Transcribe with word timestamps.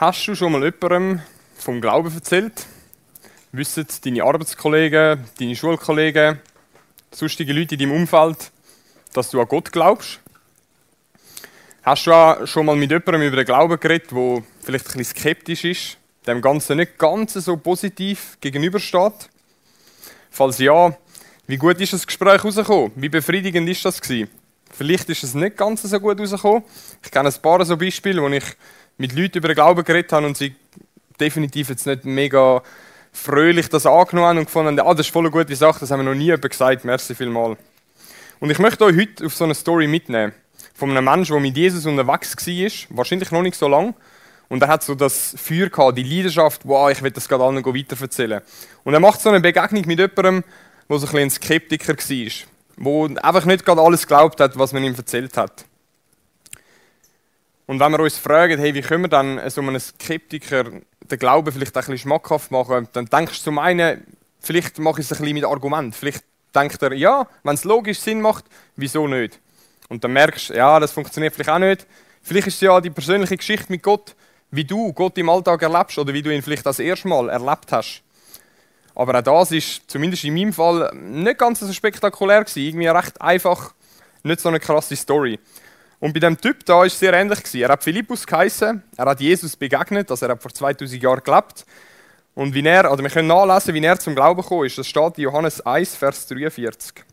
Hast 0.00 0.28
du 0.28 0.36
schon 0.36 0.52
mal 0.52 0.62
jemandem 0.62 1.20
vom 1.56 1.80
Glauben 1.80 2.14
erzählt? 2.14 2.66
Wissen 3.50 3.84
deine 4.04 4.22
Arbeitskollegen, 4.22 5.24
deine 5.40 5.56
Schulkollegen, 5.56 6.38
sonstige 7.10 7.52
Leute 7.52 7.74
in 7.74 7.80
deinem 7.80 8.02
Umfeld, 8.02 8.52
dass 9.12 9.30
du 9.30 9.40
an 9.40 9.48
Gott 9.48 9.72
glaubst? 9.72 10.20
Hast 11.82 12.06
du 12.06 12.12
auch 12.12 12.46
schon 12.46 12.66
mal 12.66 12.76
mit 12.76 12.92
jemandem 12.92 13.22
über 13.22 13.38
den 13.38 13.44
Glauben 13.44 13.80
geredet, 13.80 14.12
der 14.12 14.44
vielleicht 14.60 14.86
ein 14.86 14.98
bisschen 14.98 15.16
skeptisch 15.16 15.64
ist, 15.64 15.96
dem 16.28 16.42
Ganzen 16.42 16.76
nicht 16.76 16.96
ganz 16.96 17.32
so 17.32 17.56
positiv 17.56 18.38
gegenübersteht? 18.40 19.28
Falls 20.30 20.58
ja, 20.58 20.96
wie 21.48 21.56
gut 21.56 21.80
ist 21.80 21.94
das 21.94 22.06
Gespräch 22.06 22.44
rausgekommen? 22.44 22.92
Wie 22.94 23.08
befriedigend 23.08 23.68
ist 23.68 23.84
das 23.84 24.00
gewesen? 24.00 24.30
Vielleicht 24.70 25.08
ist 25.08 25.24
es 25.24 25.34
nicht 25.34 25.56
ganz 25.56 25.82
so 25.82 25.98
gut 25.98 26.20
rausgekommen. 26.20 26.62
Ich 27.02 27.10
kenne 27.10 27.30
ein 27.30 27.42
paar 27.42 27.64
so 27.64 27.76
Beispiele, 27.76 28.22
wo 28.22 28.28
ich 28.28 28.44
mit 28.98 29.14
Leuten 29.14 29.38
über 29.38 29.48
den 29.48 29.54
Glauben 29.54 29.84
geredet 29.84 30.12
habe 30.12 30.26
und 30.26 30.36
sie 30.36 30.54
definitiv 31.18 31.70
jetzt 31.70 31.86
nicht 31.86 32.04
mega 32.04 32.62
fröhlich 33.12 33.68
das 33.68 33.86
angenommen 33.86 34.28
haben 34.28 34.38
und 34.38 34.44
gefunden 34.44 34.78
haben, 34.78 34.86
ah, 34.86 34.94
das 34.94 35.06
ist 35.06 35.12
voll 35.12 35.22
eine 35.22 35.30
gute 35.30 35.56
Sache, 35.56 35.80
das 35.80 35.90
haben 35.90 36.00
wir 36.00 36.04
noch 36.04 36.14
nie 36.14 36.26
jemand 36.26 36.48
gesagt, 36.48 36.84
merci 36.84 37.14
vielmal. 37.14 37.56
Und 38.40 38.50
ich 38.50 38.58
möchte 38.58 38.84
euch 38.84 38.96
heute 38.96 39.26
auf 39.26 39.34
so 39.34 39.44
eine 39.44 39.54
Story 39.54 39.86
mitnehmen. 39.86 40.32
Von 40.74 40.90
einem 40.90 41.04
Menschen, 41.04 41.32
der 41.32 41.40
mit 41.40 41.56
Jesus 41.56 41.86
unterwegs 41.86 42.36
war, 42.36 42.96
wahrscheinlich 42.96 43.32
noch 43.32 43.42
nicht 43.42 43.56
so 43.56 43.66
lange. 43.66 43.94
Und 44.48 44.62
er 44.62 44.68
hat 44.68 44.82
so 44.82 44.94
das 44.94 45.34
Feuer 45.36 45.68
gehabt, 45.68 45.98
die 45.98 46.02
Leidenschaft, 46.04 46.62
wow, 46.64 46.90
ich 46.90 47.02
will 47.02 47.10
das 47.10 47.28
gerade 47.28 47.44
allen 47.44 47.64
weiterverzählen. 47.64 48.40
Und 48.84 48.94
er 48.94 49.00
macht 49.00 49.20
so 49.20 49.28
eine 49.28 49.40
Begegnung 49.40 49.86
mit 49.86 49.98
jemandem, 49.98 50.44
der 50.88 50.98
so 50.98 51.06
ein, 51.08 51.16
ein 51.16 51.30
Skeptiker 51.30 51.94
war, 51.94 53.10
der 53.10 53.24
einfach 53.24 53.44
nicht 53.44 53.64
gerade 53.64 53.80
alles 53.80 54.02
geglaubt 54.02 54.40
hat, 54.40 54.58
was 54.58 54.72
man 54.72 54.84
ihm 54.84 54.94
erzählt 54.94 55.36
hat. 55.36 55.64
Und 57.68 57.80
wenn 57.80 57.92
wir 57.92 58.00
uns 58.00 58.16
fragen, 58.16 58.58
hey, 58.58 58.72
wie 58.72 58.80
können 58.80 59.04
wir 59.04 59.08
dann 59.08 59.50
so 59.50 59.60
einem 59.60 59.78
Skeptiker 59.78 60.64
den 60.64 61.18
Glauben 61.18 61.52
vielleicht 61.52 61.76
ein 61.76 61.80
bisschen 61.80 61.98
schmackhaft 61.98 62.50
machen, 62.50 62.88
dann 62.94 63.04
denkst 63.04 63.40
du 63.40 63.44
zum 63.44 63.58
einen, 63.58 64.06
vielleicht 64.40 64.78
mache 64.78 65.02
ich 65.02 65.06
es 65.06 65.12
ein 65.12 65.18
bisschen 65.18 65.34
mit 65.34 65.44
Argument. 65.44 65.94
Vielleicht 65.94 66.24
denkt 66.54 66.82
er, 66.82 66.94
ja, 66.94 67.28
wenn 67.42 67.52
es 67.52 67.64
logisch 67.64 67.98
Sinn 67.98 68.22
macht, 68.22 68.46
wieso 68.76 69.06
nicht? 69.06 69.38
Und 69.90 70.02
dann 70.02 70.14
merkst 70.14 70.48
du, 70.48 70.54
ja, 70.54 70.80
das 70.80 70.92
funktioniert 70.92 71.34
vielleicht 71.34 71.50
auch 71.50 71.58
nicht. 71.58 71.86
Vielleicht 72.22 72.46
ist 72.46 72.54
es 72.54 72.60
ja 72.62 72.80
die 72.80 72.88
persönliche 72.88 73.36
Geschichte 73.36 73.66
mit 73.68 73.82
Gott, 73.82 74.16
wie 74.50 74.64
du 74.64 74.94
Gott 74.94 75.18
im 75.18 75.28
Alltag 75.28 75.60
erlebst 75.60 75.98
oder 75.98 76.14
wie 76.14 76.22
du 76.22 76.34
ihn 76.34 76.40
vielleicht 76.40 76.64
das 76.64 76.78
erste 76.78 77.06
Mal 77.06 77.28
erlebt 77.28 77.70
hast. 77.70 78.02
Aber 78.94 79.18
auch 79.18 79.22
das 79.22 79.52
ist, 79.52 79.82
zumindest 79.90 80.24
in 80.24 80.32
meinem 80.32 80.54
Fall, 80.54 80.90
nicht 80.94 81.38
ganz 81.38 81.60
so 81.60 81.70
spektakulär 81.70 82.44
gewesen. 82.44 82.60
Irgendwie 82.60 82.86
recht 82.86 83.20
einfach, 83.20 83.74
nicht 84.22 84.40
so 84.40 84.48
eine 84.48 84.58
krasse 84.58 84.96
Story. 84.96 85.38
Und 86.00 86.12
bei 86.12 86.20
dem 86.20 86.40
Typ 86.40 86.64
da 86.64 86.78
war 86.78 86.86
es 86.86 86.98
sehr 86.98 87.12
ähnlich. 87.12 87.40
Gewesen. 87.40 87.62
Er 87.62 87.68
hat 87.70 87.82
Philippus 87.82 88.26
geheißen, 88.26 88.82
er 88.96 89.06
hat 89.06 89.20
Jesus 89.20 89.56
begegnet, 89.56 90.10
also 90.10 90.26
er 90.26 90.32
hat 90.32 90.42
vor 90.42 90.52
2000 90.52 91.02
Jahren 91.02 91.22
gelebt. 91.22 91.66
Und 92.34 92.54
wie 92.54 92.64
er, 92.64 92.92
oder 92.92 93.02
wir 93.02 93.10
können 93.10 93.26
nachlesen, 93.26 93.74
wie 93.74 93.84
er 93.84 93.98
zum 93.98 94.14
Glauben 94.14 94.42
gekommen 94.42 94.66
ist. 94.66 94.78
Das 94.78 94.86
steht 94.86 95.18
in 95.18 95.24
Johannes 95.24 95.60
1, 95.60 95.96
Vers 95.96 96.26
43. 96.28 97.04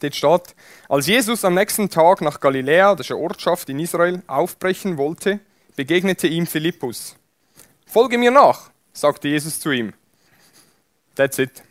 Dort 0.00 0.16
steht, 0.16 0.56
als 0.88 1.06
Jesus 1.06 1.44
am 1.44 1.54
nächsten 1.54 1.88
Tag 1.88 2.20
nach 2.20 2.40
Galiläa, 2.40 2.94
das 2.94 3.06
ist 3.06 3.12
eine 3.12 3.20
Ortschaft 3.20 3.68
in 3.68 3.78
Israel, 3.78 4.22
aufbrechen 4.26 4.96
wollte, 4.96 5.38
begegnete 5.76 6.26
ihm 6.26 6.46
Philippus. 6.46 7.14
Folge 7.86 8.18
mir 8.18 8.30
nach, 8.30 8.70
sagte 8.92 9.28
Jesus 9.28 9.60
zu 9.60 9.70
ihm. 9.70 9.92
That's 11.14 11.38
it. 11.38 11.62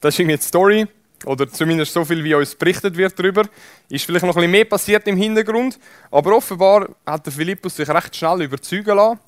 Das 0.00 0.14
ist 0.14 0.18
irgendwie 0.18 0.36
die 0.36 0.42
Story 0.42 0.88
oder 1.24 1.48
zumindest 1.48 1.92
so 1.92 2.04
viel, 2.04 2.22
wie 2.24 2.34
uns 2.34 2.54
berichtet 2.54 2.96
wird 2.96 3.18
darüber, 3.18 3.44
ist 3.88 4.04
vielleicht 4.04 4.24
noch 4.24 4.34
ein 4.34 4.40
bisschen 4.40 4.50
mehr 4.50 4.64
passiert 4.64 5.06
im 5.06 5.16
Hintergrund, 5.16 5.78
aber 6.10 6.36
offenbar 6.36 6.88
hat 7.06 7.26
der 7.26 7.32
Philippus 7.32 7.76
sich 7.76 7.88
recht 7.88 8.14
schnell 8.16 8.42
überzeugen 8.42 8.96
lassen 8.96 9.20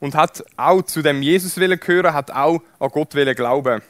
und 0.00 0.14
hat 0.14 0.42
auch 0.56 0.82
zu 0.82 1.02
dem 1.02 1.22
Jesus 1.22 1.54
gehören, 1.54 2.14
hat 2.14 2.30
auch 2.30 2.62
an 2.78 2.88
Gott 2.90 3.10
glauben. 3.10 3.82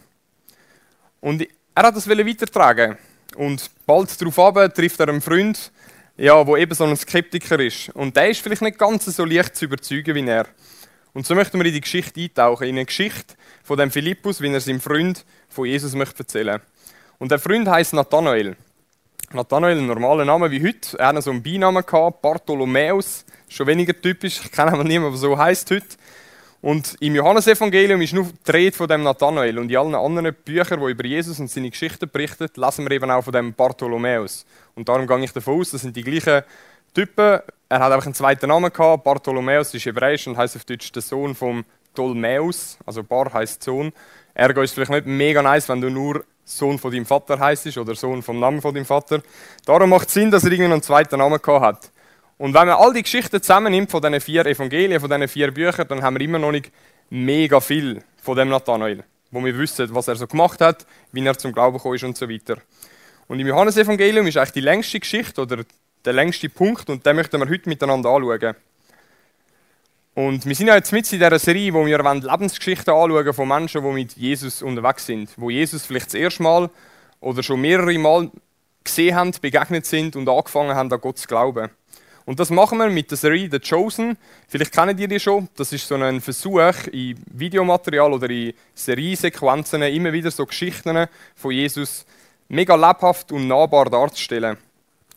Und 1.21 1.47
er 1.75 1.83
hat 1.83 1.97
das 1.97 2.09
weitertragen 2.09 2.99
und 3.37 3.71
bald 3.87 4.21
darauf 4.21 4.73
trifft 4.75 5.01
er 5.01 5.09
einen 5.09 5.21
Freund, 5.21 5.71
ja, 6.17 6.47
wo 6.47 6.57
eben 6.57 6.75
so 6.75 6.85
ein 6.85 6.97
Skeptiker 6.97 7.59
ist 7.61 7.91
und 7.91 8.17
der 8.17 8.31
ist 8.31 8.43
vielleicht 8.43 8.63
nicht 8.63 8.79
ganz 8.79 9.05
so 9.05 9.25
leicht 9.25 9.57
zu 9.57 9.67
überzeugen 9.67 10.15
wie 10.15 10.27
er. 10.27 10.47
Und 11.13 11.27
so 11.27 11.35
möchten 11.35 11.59
wir 11.59 11.67
in 11.67 11.73
die 11.73 11.81
Geschichte 11.81 12.21
eintauchen, 12.21 12.69
in 12.69 12.77
eine 12.77 12.87
Geschichte 12.87 13.35
von 13.65 13.77
dem 13.77 13.91
Philippus, 13.91 14.41
wie 14.41 14.53
er 14.53 14.61
seinem 14.61 14.81
Freund 14.81 15.25
von 15.49 15.67
Jesus 15.67 15.95
erzählen 15.95 16.47
möchte. 16.47 16.80
Und 17.21 17.31
der 17.31 17.39
Freund 17.39 17.69
heißt 17.69 17.93
Nathanael. 17.93 18.57
Nathanael, 19.31 19.77
ein 19.77 19.87
normaler 19.87 20.25
Name 20.25 20.51
wie 20.51 20.67
heute. 20.67 20.99
Er 20.99 21.09
hatte 21.09 21.21
so 21.21 21.31
einen 21.31 21.43
Beinamen 21.43 21.85
gehabt, 21.85 22.23
Bartholomäus. 22.23 23.27
Schon 23.47 23.67
weniger 23.67 23.93
typisch. 23.93 24.41
Ich 24.43 24.51
kenne 24.51 24.73
aber 24.73 24.85
niemanden, 24.85 25.13
der 25.13 25.21
so 25.21 25.37
heißt 25.37 25.71
heute. 25.71 25.87
Und 26.63 26.97
im 26.99 27.15
Johannesevangelium 27.15 28.01
ist 28.01 28.15
nur 28.15 28.27
die 28.47 28.51
Rede 28.51 28.75
von 28.75 28.89
dem 28.89 29.03
Nathanael. 29.03 29.59
Und 29.59 29.71
in 29.71 29.77
allen 29.77 29.95
anderen 29.95 30.35
Büchern, 30.35 30.81
die 30.81 30.91
über 30.91 31.05
Jesus 31.05 31.39
und 31.39 31.51
seine 31.51 31.69
Geschichte 31.69 32.07
berichten, 32.07 32.49
lesen 32.57 32.89
wir 32.89 32.93
eben 32.93 33.11
auch 33.11 33.23
von 33.23 33.35
dem 33.35 33.53
Bartholomäus. 33.53 34.47
Und 34.75 34.89
darum 34.89 35.07
gehe 35.07 35.23
ich 35.23 35.33
davon 35.33 35.61
aus, 35.61 35.73
das 35.73 35.83
sind 35.83 35.95
die 35.95 36.03
gleichen 36.03 36.43
Typen. 36.95 37.41
Er 37.69 37.81
hat 37.81 37.93
einfach 37.93 38.07
einen 38.07 38.15
zweiten 38.15 38.49
Namen 38.49 38.73
gehabt. 38.73 39.05
Bartholomäus 39.05 39.75
ist 39.75 39.85
hebräisch 39.85 40.27
und 40.27 40.39
heißt 40.39 40.57
auf 40.57 40.65
Deutsch 40.65 40.91
der 40.91 41.03
Sohn 41.03 41.35
vom 41.35 41.67
Ptolemäus. 41.93 42.79
Also 42.87 43.03
Bar 43.03 43.31
heißt 43.31 43.63
Sohn. 43.63 43.93
Ergo 44.33 44.63
ist 44.63 44.73
vielleicht 44.73 44.91
nicht 44.91 45.07
mega 45.07 45.43
nice, 45.43 45.69
wenn 45.69 45.83
du 45.83 45.91
nur 45.91 46.25
Sohn 46.45 46.79
von 46.79 46.91
deinem 46.91 47.07
Vater 47.07 47.39
heißt 47.39 47.77
oder 47.79 47.95
Sohn 47.95 48.23
vom 48.23 48.41
Namen 48.41 48.61
von 48.61 48.75
deinem 48.75 48.87
Vater. 48.87 49.23
Darum 49.65 49.91
macht 49.91 50.09
es 50.09 50.15
Sinn, 50.15 50.31
dass 50.31 50.45
er 50.45 50.53
irgendwie 50.53 50.73
einen 50.73 50.83
zweiten 50.83 51.19
Namen 51.19 51.41
gehabt 51.41 51.65
hat. 51.65 51.93
Und 52.39 52.55
wenn 52.55 52.69
man 52.69 52.77
all 52.79 52.93
die 52.93 53.03
Geschichten 53.03 53.41
zusammennimmt 53.41 53.91
von 53.91 54.01
diesen 54.01 54.21
vier 54.21 54.47
Evangelien, 54.47 54.99
von 54.99 55.11
diesen 55.11 55.29
vier 55.29 55.53
Büchern, 55.53 55.87
dann 55.89 56.03
haben 56.03 56.19
wir 56.19 56.23
immer 56.23 56.39
noch 56.39 56.53
nicht 56.53 56.73
mega 57.11 57.61
viel 57.61 58.03
von 58.23 58.37
dem 58.37 58.49
Nathanael, 58.49 59.05
wo 59.31 59.45
wir 59.45 59.57
wissen, 59.59 59.95
was 59.95 60.09
er 60.09 60.17
so 60.17 60.27
gemacht 60.27 60.61
hat, 60.61 60.87
wie 61.13 61.25
er 61.25 61.37
zum 61.37 61.53
Glauben 61.53 61.77
gekommen 61.77 61.97
ist 61.97 62.05
und 62.05 62.17
so 62.17 62.29
weiter. 62.29 62.57
Und 63.29 63.41
im 63.41 63.47
Johannesevangelium 63.47 64.27
ist 64.27 64.37
eigentlich 64.39 64.53
die 64.53 64.61
längste 64.61 65.01
Geschichte 65.01 65.43
oder 65.43 65.65
der 66.05 66.13
längste 66.13 66.49
Punkt 66.49 66.89
und 66.89 67.05
den 67.05 67.17
möchten 67.17 67.39
wir 67.39 67.49
heute 67.49 67.69
miteinander 67.69 68.09
anschauen. 68.09 68.55
Und 70.15 70.45
wir 70.45 70.55
sind 70.55 70.67
ja 70.67 70.75
jetzt 70.75 70.93
mit 70.93 71.11
in 71.13 71.21
dieser 71.21 71.39
Serie, 71.39 71.73
wo 71.73 71.87
wir 71.87 71.99
Lebensgeschichten 71.99 72.93
anschauen 72.93 73.33
von 73.33 73.49
Menschen, 73.49 73.83
die 73.83 73.91
mit 73.91 74.17
Jesus 74.17 74.61
unterwegs 74.63 75.07
sind. 75.07 75.31
Wo 75.37 75.51
Jesus 75.51 75.87
vielleicht 75.87 76.07
das 76.07 76.15
erste 76.15 76.43
Mal 76.43 76.71
oder 77.21 77.43
schon 77.43 77.61
mehrere 77.61 77.97
Mal 77.99 78.31
gesehen 78.83 79.15
haben, 79.15 79.33
begegnet 79.41 79.87
sind 79.87 80.17
und 80.17 80.29
angefangen 80.29 80.75
haben, 80.75 80.93
an 80.93 81.01
Gott 81.01 81.19
zu 81.19 81.29
glauben. 81.29 81.71
Und 82.27 82.39
das 82.39 82.51
machen 82.51 82.79
wir 82.79 82.91
mit 82.91 83.11
der 83.11 83.19
Serie 83.19 83.49
The 83.51 83.59
Chosen. 83.59 84.17
Vielleicht 84.49 84.73
kennt 84.73 85.01
ihr 85.01 85.09
die 85.09 85.21
schon. 85.21 85.49
Das 85.57 85.73
ist 85.73 85.87
so 85.87 85.95
ein 85.95 86.21
Versuch, 86.21 86.87
in 86.93 87.17
Videomaterial 87.27 88.13
oder 88.13 88.29
in 88.31 88.53
Seriesequenzen 88.75 89.83
immer 89.83 90.13
wieder 90.13 90.31
so 90.31 90.45
Geschichten 90.45 91.07
von 91.35 91.51
Jesus 91.51 92.05
mega 92.49 92.75
lebhaft 92.75 93.33
und 93.33 93.49
nahbar 93.49 93.87
darzustellen. 93.87 94.59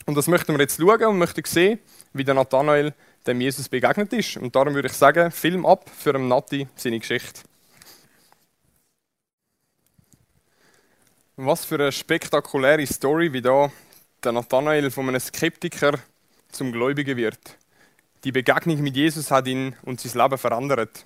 Und 0.06 0.16
das 0.16 0.28
möchten 0.28 0.54
wir 0.54 0.62
jetzt 0.62 0.80
schauen 0.80 1.04
und 1.04 1.18
möchten 1.18 1.44
sehen, 1.46 1.80
wie 2.14 2.24
der 2.24 2.36
Nathanael 2.36 2.94
dem 3.28 3.42
Jesus 3.42 3.70
begegnet 3.70 4.14
ist. 4.14 4.38
Und 4.38 4.56
darum 4.56 4.74
würde 4.74 4.88
ich 4.88 4.94
sagen, 4.94 5.32
Film 5.32 5.66
ab 5.66 5.90
für 5.90 6.16
einen 6.16 6.28
Nati 6.28 6.68
seine 6.76 7.00
Geschichte. 7.00 7.42
Was 11.36 11.66
für 11.66 11.76
eine 11.76 11.92
spektakuläre 11.92 12.86
Story, 12.86 13.34
wie 13.34 13.42
da 13.42 13.72
der 14.24 14.32
Nathanael 14.32 14.92
von 14.92 15.10
einem 15.10 15.20
Skeptiker 15.20 16.00
zum 16.52 16.72
Gläubigen 16.72 17.18
wird. 17.18 17.40
Die 18.24 18.32
Begegnung 18.32 18.82
mit 18.82 18.96
Jesus 18.96 19.32
hat 19.32 19.48
ihn 19.48 19.76
und 19.82 20.00
sein 20.00 20.22
Leben 20.22 20.38
verändert. 20.38 21.06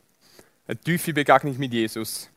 Eine 0.68 0.78
tiefe 0.78 1.14
Begegnung 1.14 1.58
mit 1.58 1.74
Jesus. 1.74 2.30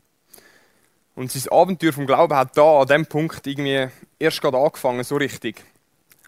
Und 1.14 1.30
sein 1.32 1.52
Abenteuer 1.52 1.92
vom 1.92 2.06
Glauben 2.06 2.34
hat 2.34 2.56
da 2.56 2.80
an 2.80 2.86
dem 2.86 3.06
Punkt 3.06 3.46
irgendwie 3.46 3.88
erst 4.18 4.40
gerade 4.40 4.56
angefangen, 4.56 5.04
so 5.04 5.16
richtig. 5.16 5.62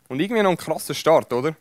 Und 0.08 0.20
irgendwie 0.20 0.42
noch 0.42 0.50
ein 0.50 0.56
krasser 0.56 0.94
Start, 0.94 1.32
oder? 1.32 1.56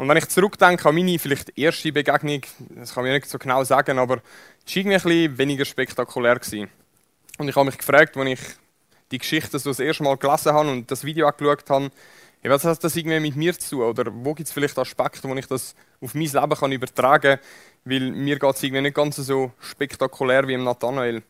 Und 0.00 0.08
wenn 0.08 0.16
ich 0.16 0.28
zurückdenke 0.28 0.88
an 0.88 0.94
meine 0.94 1.18
vielleicht 1.18 1.58
erste 1.58 1.92
Begegnung, 1.92 2.40
das 2.70 2.94
kann 2.94 3.04
ich 3.04 3.12
nicht 3.12 3.28
so 3.28 3.36
genau 3.36 3.62
sagen, 3.64 3.98
aber 3.98 4.22
es 4.66 4.74
war 4.74 4.82
irgendwie 4.82 5.36
weniger 5.36 5.66
spektakulär. 5.66 6.36
Gewesen. 6.36 6.70
Und 7.36 7.50
ich 7.50 7.54
habe 7.54 7.66
mich 7.66 7.76
gefragt, 7.76 8.16
als 8.16 8.30
ich 8.30 8.40
die 9.10 9.18
Geschichte 9.18 9.58
so 9.58 9.68
das 9.68 9.78
erste 9.78 10.02
Mal 10.02 10.16
gelesen 10.16 10.54
habe 10.54 10.70
und 10.70 10.90
das 10.90 11.04
Video 11.04 11.26
angeschaut 11.26 11.68
habe, 11.68 11.90
was 12.44 12.64
hat 12.64 12.82
das 12.82 12.96
irgendwie 12.96 13.20
mit 13.20 13.36
mir 13.36 13.58
zu 13.58 13.76
tun? 13.76 13.82
Oder 13.82 14.10
wo 14.10 14.32
gibt 14.32 14.48
es 14.48 14.54
vielleicht 14.54 14.78
Aspekte, 14.78 15.28
wo 15.28 15.34
ich 15.34 15.46
das 15.46 15.74
auf 16.00 16.14
mein 16.14 16.32
Leben 16.32 16.54
kann 16.54 16.72
übertragen 16.72 17.36
kann? 17.36 17.46
Weil 17.84 18.10
mir 18.10 18.38
geht 18.38 18.54
es 18.54 18.62
irgendwie 18.62 18.80
nicht 18.80 18.96
ganz 18.96 19.16
so 19.16 19.52
spektakulär 19.60 20.48
wie 20.48 20.54
im 20.54 20.64
Nathanael. 20.64 21.22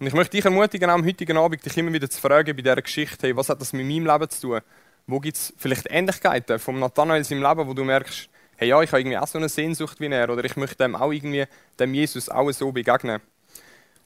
Und 0.00 0.06
ich 0.06 0.14
möchte 0.14 0.34
dich 0.38 0.46
ermutigen, 0.46 0.88
am 0.88 1.04
heutigen 1.04 1.36
Abend 1.36 1.62
dich 1.62 1.76
immer 1.76 1.92
wieder 1.92 2.08
zu 2.08 2.22
fragen 2.22 2.56
bei 2.56 2.62
dieser 2.62 2.80
Geschichte, 2.80 3.26
hey, 3.26 3.36
was 3.36 3.50
hat 3.50 3.60
das 3.60 3.74
mit 3.74 3.86
meinem 3.86 4.06
Leben 4.06 4.30
zu 4.30 4.40
tun? 4.40 4.60
Wo 5.06 5.20
gibt 5.20 5.36
es 5.36 5.52
vielleicht 5.58 5.86
Ähnlichkeiten 5.90 6.58
vom 6.58 6.78
Nathanael 6.78 7.24
im 7.28 7.42
Leben, 7.42 7.66
wo 7.66 7.74
du 7.74 7.84
merkst, 7.84 8.28
hey 8.56 8.68
ja, 8.68 8.80
ich 8.82 8.90
habe 8.90 9.00
irgendwie 9.00 9.18
auch 9.18 9.26
so 9.26 9.38
eine 9.38 9.48
Sehnsucht 9.48 10.00
wie 10.00 10.06
er 10.06 10.30
oder 10.30 10.44
ich 10.44 10.56
möchte 10.56 10.76
dem 10.76 10.96
auch 10.96 11.12
irgendwie, 11.12 11.44
dem 11.78 11.92
Jesus 11.92 12.28
auch 12.28 12.50
so 12.52 12.72
begegnen. 12.72 13.20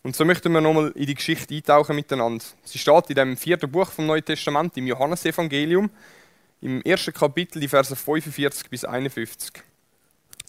Und 0.03 0.17
so 0.17 0.25
möchten 0.25 0.53
wir 0.53 0.61
nochmal 0.61 0.93
in 0.97 1.07
die 1.07 1.15
Geschichte 1.15 1.55
eintauchen 1.55 1.95
miteinander. 1.95 2.45
Sie 2.65 2.79
steht 2.79 3.11
in 3.11 3.17
dem 3.17 3.37
vierten 3.37 3.71
Buch 3.71 3.91
vom 3.91 4.07
Neuen 4.07 4.25
Testament, 4.25 4.77
im 4.77 4.87
Johannesevangelium, 4.87 5.91
im 6.61 6.83
ersten 6.83 7.13
Kapitel, 7.13 7.61
die 7.61 7.69
Verse 7.69 7.95
45 7.95 8.71
bis 8.71 8.85
51. 8.85 9.53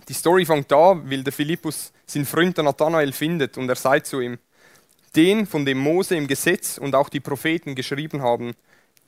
Die 0.08 0.14
Story 0.14 0.46
fängt 0.46 0.72
an, 0.74 1.10
weil 1.10 1.24
der 1.24 1.34
Philippus 1.34 1.92
seinen 2.06 2.26
Freund 2.26 2.58
Nathanael 2.58 3.12
findet 3.12 3.58
und 3.58 3.70
er 3.70 3.76
sagt 3.76 4.08
zu 4.08 4.22
ihm, 4.22 4.40
den, 5.16 5.46
von 5.46 5.66
dem 5.66 5.78
Mose 5.78 6.16
im 6.16 6.28
Gesetz 6.28 6.78
und 6.78 6.96
auch 6.96 7.10
die 7.10 7.20
Propheten 7.20 7.76
geschrieben 7.76 8.22
haben, 8.22 8.54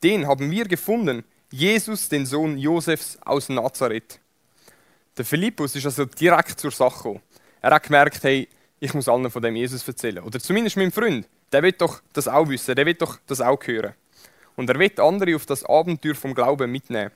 den 0.04 0.28
haben 0.28 0.50
wir 0.50 0.66
gefunden, 0.66 1.24
Jesus, 1.51 2.07
den 2.07 2.25
Sohn 2.25 2.57
Josefs 2.57 3.18
aus 3.25 3.50
Nazareth. 3.50 4.21
Der 5.18 5.25
Philippus 5.25 5.75
ist 5.75 5.86
also 5.86 6.06
direkt 6.06 6.57
zur 6.57 6.71
Sache 6.71 6.95
gekommen. 6.98 7.21
Er 7.62 7.71
hat 7.71 7.83
gemerkt, 7.83 8.24
hey, 8.24 8.48
ich 8.80 8.94
muss 8.94 9.09
allen 9.09 9.30
von 9.30 9.42
dem 9.42 9.57
Jesus 9.57 9.86
erzählen. 9.86 10.24
Oder 10.24 10.39
zumindest 10.39 10.77
meinem 10.77 10.94
Freund. 10.94 11.27
Der 11.51 11.62
will 11.62 11.74
doch 11.74 12.01
das 12.13 12.30
auch 12.30 12.48
wissen, 12.48 12.74
der 12.74 12.86
will 12.86 12.94
doch 12.94 13.19
das 13.27 13.42
auch 13.42 13.59
hören. 13.68 13.94
Und 14.56 14.69
er 14.69 14.80
will 14.80 14.92
andere 14.98 15.36
auf 15.36 15.45
das 15.45 15.65
Abenteuer 15.65 16.15
vom 16.15 16.33
Glauben 16.33 16.71
mitnehmen. 16.71 17.12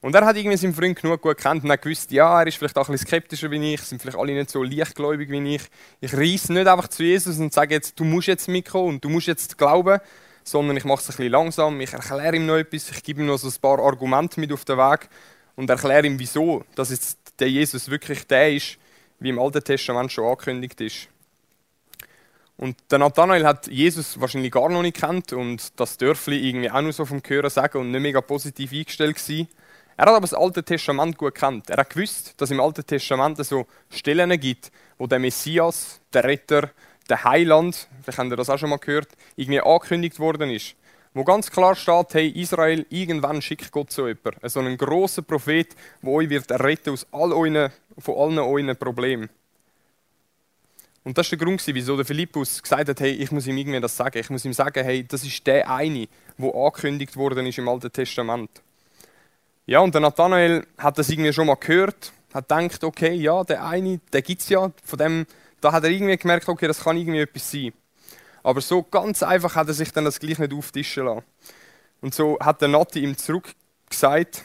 Und 0.00 0.16
er 0.16 0.26
hat 0.26 0.36
irgendwie 0.36 0.56
seinen 0.56 0.74
Freund 0.74 1.00
genug 1.00 1.22
gut 1.22 1.38
kennt 1.38 1.62
und 1.62 1.70
hat 1.70 1.80
gewusst, 1.80 2.10
ja, 2.10 2.40
er 2.40 2.48
ist 2.48 2.56
vielleicht 2.56 2.76
auch 2.76 2.88
ein 2.88 2.92
bisschen 2.92 3.06
skeptischer 3.06 3.52
wie 3.52 3.74
ich, 3.74 3.80
sind 3.82 4.02
vielleicht 4.02 4.18
alle 4.18 4.34
nicht 4.34 4.50
so 4.50 4.64
leichtgläubig 4.64 5.30
wie 5.30 5.54
ich. 5.54 5.62
Ich 6.00 6.12
reise 6.12 6.52
nicht 6.52 6.66
einfach 6.66 6.88
zu 6.88 7.04
Jesus 7.04 7.38
und 7.38 7.52
sage 7.52 7.76
jetzt, 7.76 8.00
du 8.00 8.04
musst 8.04 8.26
jetzt 8.26 8.48
mitkommen 8.48 8.88
und 8.88 9.04
du 9.04 9.08
musst 9.08 9.28
jetzt 9.28 9.56
glauben, 9.56 10.00
sondern 10.44 10.76
ich 10.76 10.84
mache 10.84 11.00
es 11.00 11.06
ein 11.08 11.16
bisschen 11.16 11.32
langsam, 11.32 11.80
ich 11.80 11.92
erkläre 11.92 12.36
ihm 12.36 12.46
noch 12.46 12.56
etwas, 12.56 12.90
ich 12.90 13.02
gebe 13.02 13.20
ihm 13.20 13.26
noch 13.26 13.38
so 13.38 13.48
ein 13.48 13.60
paar 13.60 13.78
Argumente 13.78 14.40
mit 14.40 14.52
auf 14.52 14.64
den 14.64 14.78
Weg 14.78 15.08
und 15.56 15.70
erkläre 15.70 16.06
ihm, 16.06 16.18
wieso, 16.18 16.64
dass 16.74 16.90
jetzt 16.90 17.18
der 17.38 17.50
Jesus 17.50 17.90
wirklich 17.90 18.26
der 18.26 18.54
ist, 18.54 18.78
wie 19.20 19.30
im 19.30 19.38
Alten 19.38 19.62
Testament 19.62 20.10
schon 20.10 20.24
angekündigt 20.24 20.80
ist. 20.80 21.08
Und 22.56 22.76
der 22.90 22.98
Nathanael 22.98 23.46
hat 23.46 23.66
Jesus 23.66 24.20
wahrscheinlich 24.20 24.52
gar 24.52 24.68
noch 24.68 24.82
nicht 24.82 24.96
kennt 24.96 25.32
und 25.32 25.78
das 25.80 25.96
Dörfli 25.96 26.48
irgendwie 26.48 26.70
auch 26.70 26.82
nur 26.82 26.92
so 26.92 27.04
vom 27.04 27.20
Hören 27.26 27.50
sagen 27.50 27.78
und 27.78 27.90
nicht 27.90 28.00
mega 28.00 28.20
positiv 28.20 28.72
eingestellt 28.72 29.16
gewesen. 29.16 29.48
Er 29.96 30.06
hat 30.06 30.14
aber 30.14 30.20
das 30.20 30.34
Alte 30.34 30.62
Testament 30.62 31.18
gut 31.18 31.34
kennt. 31.34 31.70
Er 31.70 31.78
hat 31.78 31.90
gewusst, 31.90 32.40
dass 32.40 32.50
im 32.50 32.60
Alten 32.60 32.86
Testament 32.86 33.44
so 33.44 33.66
Stellen 33.90 34.38
gibt, 34.38 34.70
wo 34.98 35.06
der 35.06 35.18
Messias, 35.18 36.00
der 36.12 36.24
Retter, 36.24 36.70
der 37.12 37.24
Heiland, 37.24 37.88
vielleicht 38.02 38.18
habt 38.18 38.30
ihr 38.30 38.36
das 38.36 38.48
auch 38.48 38.58
schon 38.58 38.70
mal 38.70 38.78
gehört, 38.78 39.08
irgendwie 39.36 39.60
angekündigt 39.60 40.18
worden 40.18 40.50
ist. 40.50 40.74
Wo 41.12 41.24
ganz 41.24 41.50
klar 41.50 41.74
steht, 41.74 42.14
hey 42.14 42.28
Israel, 42.30 42.86
irgendwann 42.88 43.42
schickt 43.42 43.70
Gott 43.70 43.92
so 43.92 44.08
jemanden. 44.08 44.48
So 44.48 44.60
einen 44.60 44.78
grossen 44.78 45.24
Prophet, 45.24 45.76
der 46.00 46.10
euch 46.10 46.30
wird 46.30 46.50
retten 46.50 46.94
aus 46.94 47.06
all 47.12 47.32
euren, 47.32 47.70
von 47.98 48.16
allen 48.16 48.38
euren 48.38 48.74
Problemen. 48.78 49.28
Und 51.04 51.18
das 51.18 51.30
war 51.30 51.36
der 51.36 51.46
Grund, 51.46 51.62
wieso 51.66 51.96
der 51.96 52.06
Philippus 52.06 52.62
gesagt 52.62 52.88
hat, 52.88 53.00
hey, 53.00 53.10
ich 53.10 53.30
muss 53.30 53.46
ihm 53.46 53.58
irgendwie 53.58 53.80
das 53.80 53.94
sagen. 53.94 54.18
Ich 54.18 54.30
muss 54.30 54.46
ihm 54.46 54.54
sagen, 54.54 54.82
hey, 54.82 55.04
das 55.06 55.22
ist 55.22 55.46
der 55.46 55.68
eine, 55.68 56.08
der 56.38 56.54
angekündigt 56.54 57.14
worden 57.16 57.44
ist 57.44 57.58
im 57.58 57.68
Alten 57.68 57.92
Testament. 57.92 58.50
Ja, 59.66 59.80
und 59.80 59.92
der 59.92 60.00
Nathanael 60.00 60.66
hat 60.78 60.96
das 60.96 61.10
irgendwie 61.10 61.32
schon 61.34 61.46
mal 61.46 61.56
gehört, 61.56 62.12
hat 62.32 62.48
gedacht, 62.48 62.84
okay, 62.84 63.12
ja, 63.12 63.44
der 63.44 63.66
eine, 63.66 64.00
der 64.14 64.22
gibt 64.22 64.40
es 64.40 64.48
ja, 64.48 64.72
von 64.82 64.98
dem, 64.98 65.26
da 65.62 65.72
hat 65.72 65.84
er 65.84 65.90
irgendwie 65.90 66.16
gemerkt, 66.16 66.48
okay, 66.48 66.66
das 66.66 66.82
kann 66.82 66.96
irgendwie 66.96 67.20
etwas 67.20 67.50
sein. 67.50 67.72
Aber 68.42 68.60
so 68.60 68.82
ganz 68.82 69.22
einfach 69.22 69.54
hat 69.54 69.68
er 69.68 69.74
sich 69.74 69.92
dann 69.92 70.04
das 70.04 70.18
gleich 70.18 70.38
nicht 70.38 70.52
auftischen 70.52 71.04
lassen. 71.04 71.24
Und 72.00 72.14
so 72.14 72.36
hat 72.40 72.60
der 72.60 72.68
Nati 72.68 73.00
ihm 73.00 73.16
zurückgesagt, 73.16 74.44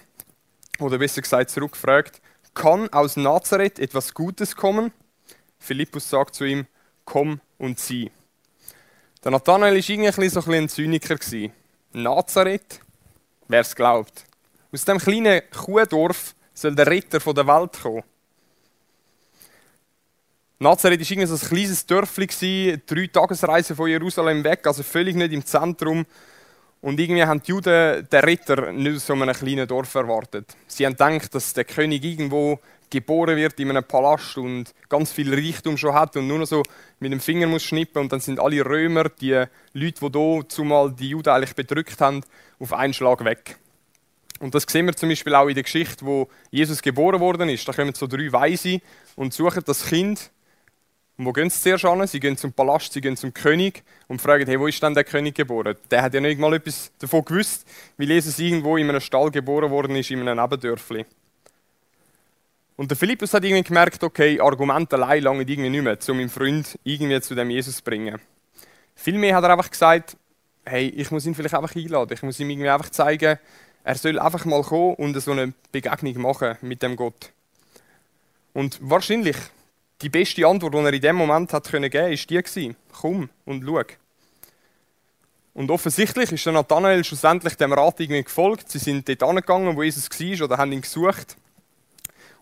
oder 0.80 1.00
besser 1.00 1.22
gesagt 1.22 1.50
zurückgefragt, 1.50 2.22
kann 2.54 2.88
aus 2.94 3.18
Nazareth 3.18 3.80
etwas 3.80 4.14
Gutes 4.14 4.56
kommen? 4.56 4.92
Philippus 5.60 6.10
sagt 6.10 6.36
zu 6.36 6.46
ihm, 6.46 6.68
komm 7.04 7.42
und 7.58 7.80
sieh. 7.80 8.12
Der 9.24 9.32
Nathanael 9.32 9.74
war 9.74 9.90
irgendwie 9.90 10.30
so 10.30 10.44
ein, 10.52 10.70
Zyniker. 10.70 11.18
Nazareth, 11.94 12.80
wer 13.48 13.62
es 13.62 13.76
glaubt. 13.76 14.26
Aus 14.72 14.86
dem 14.86 15.00
kleinen 15.00 15.42
Kuhdorf 15.50 16.36
soll 16.54 16.76
der 16.76 16.88
Ritter 16.88 17.20
der 17.34 17.48
Welt 17.48 17.82
kommen. 17.82 18.04
Nazareth 20.60 21.02
war 21.02 21.12
irgendwie 21.12 21.28
so 21.28 21.36
ein 21.36 21.50
kleines 21.50 21.86
Dörfli, 21.86 22.80
drei 22.86 23.08
Tagesreisen 23.08 23.76
von 23.76 23.90
Jerusalem 23.90 24.44
weg, 24.44 24.66
also 24.66 24.82
völlig 24.82 25.16
nicht 25.16 25.32
im 25.32 25.46
Zentrum. 25.46 26.06
Und 26.82 27.00
irgendwie 27.00 27.24
haben 27.24 27.42
die 27.44 27.52
Juden 27.52 28.08
den 28.12 28.24
Ritter 28.24 28.72
nicht 28.72 29.02
so 29.02 29.14
einem 29.14 29.34
kleinen 29.34 29.68
Dorf 29.68 29.94
erwartet. 29.94 30.56
Sie 30.68 30.86
haben 30.86 30.94
gedacht, 30.94 31.36
dass 31.36 31.54
der 31.54 31.66
König 31.66 32.04
irgendwo 32.04 32.60
geboren 32.90 33.36
wird 33.36 33.60
in 33.60 33.70
einem 33.70 33.84
Palast 33.84 34.38
und 34.38 34.74
ganz 34.90 35.12
viel 35.12 35.34
Reichtum 35.34 35.78
schon 35.78 35.94
hat 35.94 36.16
und 36.16 36.28
nur 36.28 36.40
noch 36.40 36.48
so 36.48 36.64
mit 37.00 37.12
dem 37.12 37.20
Finger 37.20 37.46
muss 37.46 37.64
schnippen 37.64 38.04
und 38.04 38.12
dann 38.12 38.20
sind 38.20 38.40
alle 38.40 38.66
Römer, 38.66 39.10
die 39.10 39.44
Leute, 39.74 40.10
die 40.10 40.20
hier 40.20 40.46
zumal 40.48 40.92
die 40.92 41.10
Juden 41.10 41.30
eigentlich 41.30 41.56
bedrückt 41.56 42.00
haben, 42.02 42.22
auf 42.60 42.74
einen 42.74 42.94
Schlag 42.94 43.24
weg. 43.26 43.58
Und 44.40 44.56
das 44.56 44.64
sehen 44.68 44.86
wir 44.86 44.96
zum 44.96 45.10
Beispiel 45.10 45.36
auch 45.36 45.48
in 45.48 45.56
der 45.56 45.64
Geschichte, 45.64 46.06
wo 46.06 46.30
Jesus 46.52 46.82
geboren 46.82 47.20
worden 47.20 47.50
ist. 47.50 47.68
Da 47.68 47.74
kommen 47.74 47.94
so 47.94 48.08
drei 48.08 48.32
Weise 48.32 48.82
und 49.16 49.34
suchen 49.34 49.64
das 49.66 49.86
Kind. 49.86 50.32
Und 51.18 51.26
wo 51.26 51.34
gehen 51.34 51.50
sie 51.50 51.60
zuerst 51.60 51.86
an? 51.86 52.06
Sie 52.06 52.20
gehen 52.20 52.38
zum 52.38 52.54
Palast, 52.54 52.94
sie 52.94 53.02
gehen 53.02 53.18
zum 53.18 53.34
König 53.34 53.84
und 54.08 54.22
fragen, 54.22 54.46
hey, 54.46 54.60
wo 54.60 54.68
ist 54.68 54.82
denn 54.84 54.94
der 54.94 55.04
König 55.04 55.34
geboren? 55.34 55.76
Der 55.90 56.04
hat 56.04 56.14
ja 56.14 56.22
nicht 56.22 56.40
mal 56.40 56.54
etwas 56.54 56.92
davon 57.00 57.26
gewusst, 57.26 57.68
weil 57.98 58.10
Jesus 58.10 58.38
irgendwo 58.38 58.78
in 58.78 58.88
einem 58.88 59.02
Stall 59.02 59.32
geboren 59.32 59.72
worden 59.72 59.96
ist, 59.96 60.12
in 60.12 60.22
einem 60.22 60.40
Nebendörfli. 60.40 61.06
Und 62.76 62.92
der 62.92 62.98
Philippus 62.98 63.34
hat 63.34 63.44
irgendwie 63.44 63.64
gemerkt, 63.64 64.04
okay, 64.04 64.40
Argumente 64.40 64.96
allein 64.96 65.24
lange 65.24 65.42
irgendwie 65.42 65.70
nicht 65.72 65.84
mehr, 65.84 65.98
um 66.08 66.18
meinen 66.18 66.30
Freund 66.30 66.78
irgendwie 66.84 67.20
zu 67.20 67.34
dem 67.34 67.50
Jesus 67.50 67.78
zu 67.78 67.84
bringen. 67.84 68.22
Vielmehr 68.94 69.36
hat 69.36 69.44
er 69.44 69.50
einfach 69.50 69.72
gesagt, 69.72 70.16
hey, 70.66 70.88
ich 70.90 71.10
muss 71.10 71.26
ihn 71.26 71.34
vielleicht 71.34 71.56
einfach 71.56 71.76
einladen. 71.76 72.14
Ich 72.14 72.22
muss 72.22 72.40
ihm 72.40 72.50
irgendwie 72.52 72.70
einfach 72.70 72.92
zeigen, 72.92 73.40
er 73.84 73.96
soll 73.96 74.20
einfach 74.20 74.46
mal 74.46 74.62
kommen 74.62 74.94
und 74.96 75.20
so 75.20 75.32
eine 75.32 75.54
Begegnung 75.72 76.22
machen 76.22 76.58
mit 76.62 76.84
dem 76.84 76.96
Gott. 76.96 77.32
Und 78.54 78.78
wahrscheinlich 78.82 79.38
die 80.02 80.10
beste 80.10 80.46
Antwort, 80.46 80.74
die 80.74 80.80
er 80.80 80.94
in 80.94 81.02
dem 81.02 81.16
Moment 81.16 81.54
hat 81.54 81.70
können 81.70 81.90
geben, 81.90 82.14
ist 82.14 82.30
die 82.30 82.42
gewesen: 82.42 82.76
Komm 82.92 83.30
und 83.46 83.66
schau. 83.66 83.82
Und 85.54 85.72
offensichtlich 85.72 86.32
ist 86.32 86.46
der 86.46 86.54
Nathanael 86.54 87.04
schlussendlich 87.04 87.56
dem 87.56 87.74
Rat 87.74 88.00
irgendwie 88.00 88.24
gefolgt. 88.24 88.70
Sie 88.70 88.78
sind 88.78 89.10
dort 89.10 89.24
angegangen, 89.24 89.76
wo 89.76 89.82
Jesus 89.82 90.08
war, 90.08 90.46
oder 90.46 90.58
haben 90.58 90.72
ihn 90.72 90.82
gesucht. 90.82 91.36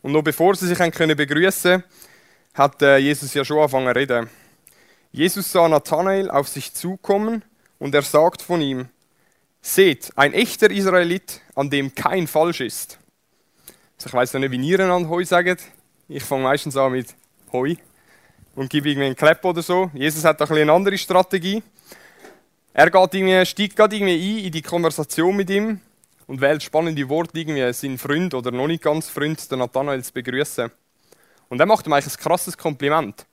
Und 0.01 0.11
noch 0.11 0.21
bevor 0.21 0.55
sie 0.55 0.67
sich 0.67 0.77
können 0.77 1.15
begrüßen, 1.15 1.81
hat 2.53 2.81
äh, 2.81 2.97
Jesus 2.97 3.33
ja 3.33 3.45
schon 3.45 3.59
angefangen 3.59 3.93
zu 3.93 3.99
reden. 3.99 4.29
Jesus 5.13 5.49
sah 5.49 5.69
Nathanael 5.69 6.29
auf 6.29 6.49
sich 6.49 6.73
zukommen 6.73 7.43
und 7.79 7.95
er 7.95 8.01
sagt 8.01 8.41
von 8.41 8.59
ihm: 8.59 8.89
Seht, 9.61 10.11
ein 10.17 10.33
echter 10.33 10.69
Israelit, 10.69 11.39
an 11.55 11.69
dem 11.69 11.95
kein 11.95 12.27
Falsch 12.27 12.59
ist. 12.59 12.99
Also 13.97 14.09
ich 14.09 14.13
weiß 14.13 14.33
noch 14.33 14.41
nicht, 14.41 14.51
wie 14.51 14.69
ihr 14.69 14.79
an 14.81 15.09
Heu 15.09 15.23
sagt. 15.23 15.63
Ich 16.09 16.23
fange 16.23 16.43
meistens 16.43 16.75
an 16.75 16.91
mit 16.91 17.15
Heu 17.55 17.75
und 18.55 18.69
gebe 18.69 18.89
irgendwie 18.89 19.07
einen 19.07 19.15
Klepp 19.15 19.43
oder 19.45 19.61
so. 19.61 19.89
Jesus 19.93 20.23
hat 20.23 20.41
ein 20.41 20.57
eine 20.57 20.71
andere 20.71 20.97
Strategie. 20.97 21.61
Er 22.73 22.89
geht 22.89 23.13
irgendwie, 23.13 23.45
steigt 23.45 23.75
gerade 23.75 23.95
irgendwie 23.95 24.39
ein 24.39 24.45
in 24.45 24.51
die 24.51 24.61
Konversation 24.61 25.35
mit 25.35 25.49
ihm 25.49 25.79
und 26.27 26.41
wählt 26.41 26.63
spannende 26.63 27.07
Worte, 27.07 27.39
irgendwie 27.39 27.71
seinen 27.73 27.97
Freund 27.97 28.33
oder 28.33 28.51
noch 28.51 28.67
nicht 28.67 28.83
ganz 28.83 29.09
Freund, 29.09 29.49
den 29.49 29.59
Nathanael, 29.59 30.03
zu 30.03 30.11
begrüßen. 30.13 30.69
Und 31.49 31.59
er 31.59 31.65
macht 31.65 31.85
ihm 31.85 31.93
eigentlich 31.93 32.13
ein 32.13 32.21
krasses 32.21 32.57
Kompliment. 32.57 33.25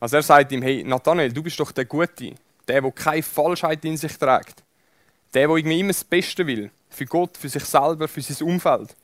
Also 0.00 0.16
er 0.16 0.22
sagt 0.22 0.52
ihm, 0.52 0.62
hey 0.62 0.84
Nathanael, 0.84 1.32
du 1.32 1.42
bist 1.42 1.58
doch 1.60 1.72
der 1.72 1.84
Gute, 1.84 2.34
der, 2.66 2.82
der 2.82 2.92
keine 2.92 3.22
Falschheit 3.22 3.84
in 3.84 3.96
sich 3.96 4.16
trägt. 4.16 4.62
Der, 5.34 5.46
der 5.46 5.56
irgendwie 5.56 5.80
immer 5.80 5.88
das 5.88 6.04
Beste 6.04 6.46
will. 6.46 6.70
Für 6.88 7.06
Gott, 7.06 7.36
für 7.36 7.48
sich 7.48 7.64
selber, 7.64 8.08
für 8.08 8.22
sein 8.22 8.46
Umfeld. 8.46 8.94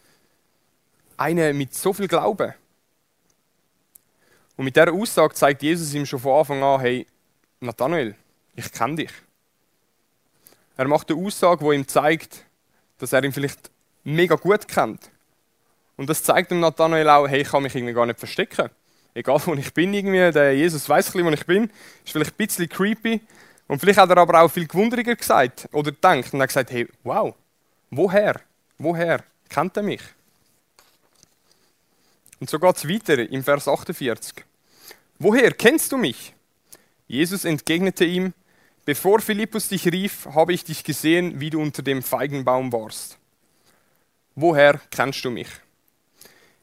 Einer 1.17 1.53
mit 1.53 1.75
so 1.75 1.93
viel 1.93 2.09
Glauben. 2.09 2.55
Und 4.57 4.65
mit 4.65 4.77
dieser 4.77 4.93
Aussage 4.93 5.35
zeigt 5.35 5.63
Jesus 5.63 5.95
ihm 5.95 6.07
schon 6.07 6.21
von 6.21 6.39
Anfang 6.39 6.63
an, 6.63 6.81
hey, 6.81 7.07
Nathanael, 7.61 8.15
ich 8.55 8.71
kenne 8.71 8.97
dich. 8.97 9.11
Er 10.77 10.89
macht 10.89 11.11
eine 11.11 11.25
Aussage, 11.25 11.65
die 11.65 11.75
ihm 11.75 11.87
zeigt, 11.89 12.45
dass 12.99 13.13
er 13.13 13.25
ihn 13.25 13.33
vielleicht 13.33 13.71
mega 14.05 14.35
gut 14.37 14.69
kennt. 14.69 15.11
Und 15.97 16.09
das 16.11 16.23
zeigt 16.23 16.51
dem 16.51 16.61
Nathanael 16.61 17.09
auch, 17.09 17.29
hey, 17.29 17.43
ich 17.43 17.49
kann 17.49 17.63
mich 17.63 17.75
irgendwie 17.75 17.95
gar 17.95 18.07
nicht 18.07 18.19
verstecken. 18.19 18.71
Egal, 19.15 19.41
wo 19.45 19.55
ich 19.55 19.73
bin, 19.73 19.95
irgendwie, 19.95 20.33
der 20.33 20.57
Jesus 20.57 20.89
weiß 20.89 21.15
wo 21.15 21.31
ich 21.31 21.47
bin. 21.47 21.71
Ist 22.05 22.13
vielleicht 22.13 22.33
ein 22.33 22.47
bisschen 22.47 22.69
creepy, 22.69 23.21
und 23.67 23.81
vielleicht 23.81 23.99
hat 23.99 24.11
er 24.11 24.19
aber 24.19 24.43
auch 24.43 24.49
viel 24.49 24.67
gewunderiger 24.67 25.17
gesagt 25.17 25.69
oder 25.73 25.91
gedacht 25.91 26.33
und 26.33 26.41
hat 26.41 26.49
gesagt, 26.49 26.71
hey, 26.71 26.87
wow, 27.03 27.35
woher? 27.91 28.41
Woher 28.79 29.25
kennt 29.49 29.77
er 29.77 29.83
mich? 29.83 30.03
Und 32.41 32.51
so 32.51 32.59
geht 32.59 32.77
es 32.77 32.89
weiter 32.89 33.19
im 33.19 33.43
Vers 33.45 33.69
48. 33.69 34.45
Woher 35.19 35.53
kennst 35.53 35.93
du 35.93 35.97
mich? 35.97 36.35
Jesus 37.07 37.45
entgegnete 37.45 38.05
ihm, 38.05 38.33
bevor 38.85 39.21
Philippus 39.21 39.69
dich 39.69 39.87
rief, 39.87 40.27
habe 40.35 40.53
ich 40.53 40.65
dich 40.65 40.85
gesehen, 40.85 41.41
wie 41.41 41.51
du 41.51 41.61
unter 41.61 41.83
dem 41.83 42.03
Feigenbaum 42.03 42.73
warst. 42.73 43.19
Woher 44.35 44.81
kennst 44.91 45.25
du 45.25 45.31
mich? 45.31 45.49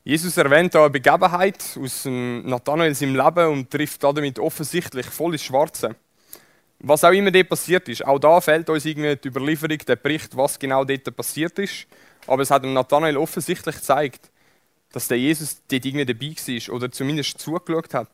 Jesus 0.04 0.36
erwähnt 0.36 0.74
da 0.74 0.82
eine 0.82 0.90
Begebenheit 0.90 1.64
aus 1.80 2.06
Nathanaels 2.06 3.02
im 3.02 3.16
Leben 3.16 3.48
und 3.50 3.70
trifft 3.70 4.04
damit 4.04 4.40
offensichtlich 4.40 5.06
voll 5.06 5.34
ins 5.34 5.44
Schwarze. 5.44 5.96
Was 6.80 7.04
auch 7.04 7.12
immer 7.12 7.30
dort 7.30 7.50
passiert 7.50 7.88
ist, 7.88 8.04
auch 8.04 8.18
da 8.18 8.42
fehlt 8.42 8.68
uns 8.72 8.86
irgendwie 8.86 9.16
die 9.16 9.28
Überlieferung, 9.28 9.78
der 9.78 9.96
Bericht, 9.96 10.36
was 10.36 10.58
genau 10.58 10.84
dort 10.84 11.16
passiert 11.16 11.60
ist. 11.60 11.86
Aber 12.26 12.42
es 12.42 12.50
hat 12.50 12.64
Nathanael 12.64 13.18
offensichtlich 13.18 13.76
gezeigt, 13.76 14.31
dass 14.92 15.08
der 15.08 15.20
Jesus 15.20 15.62
dort 15.70 15.86
irgendwie 15.86 16.06
dabei 16.06 16.36
war 16.36 16.76
oder 16.76 16.92
zumindest 16.92 17.40
zugeschaut 17.40 17.94
hat 17.94 18.10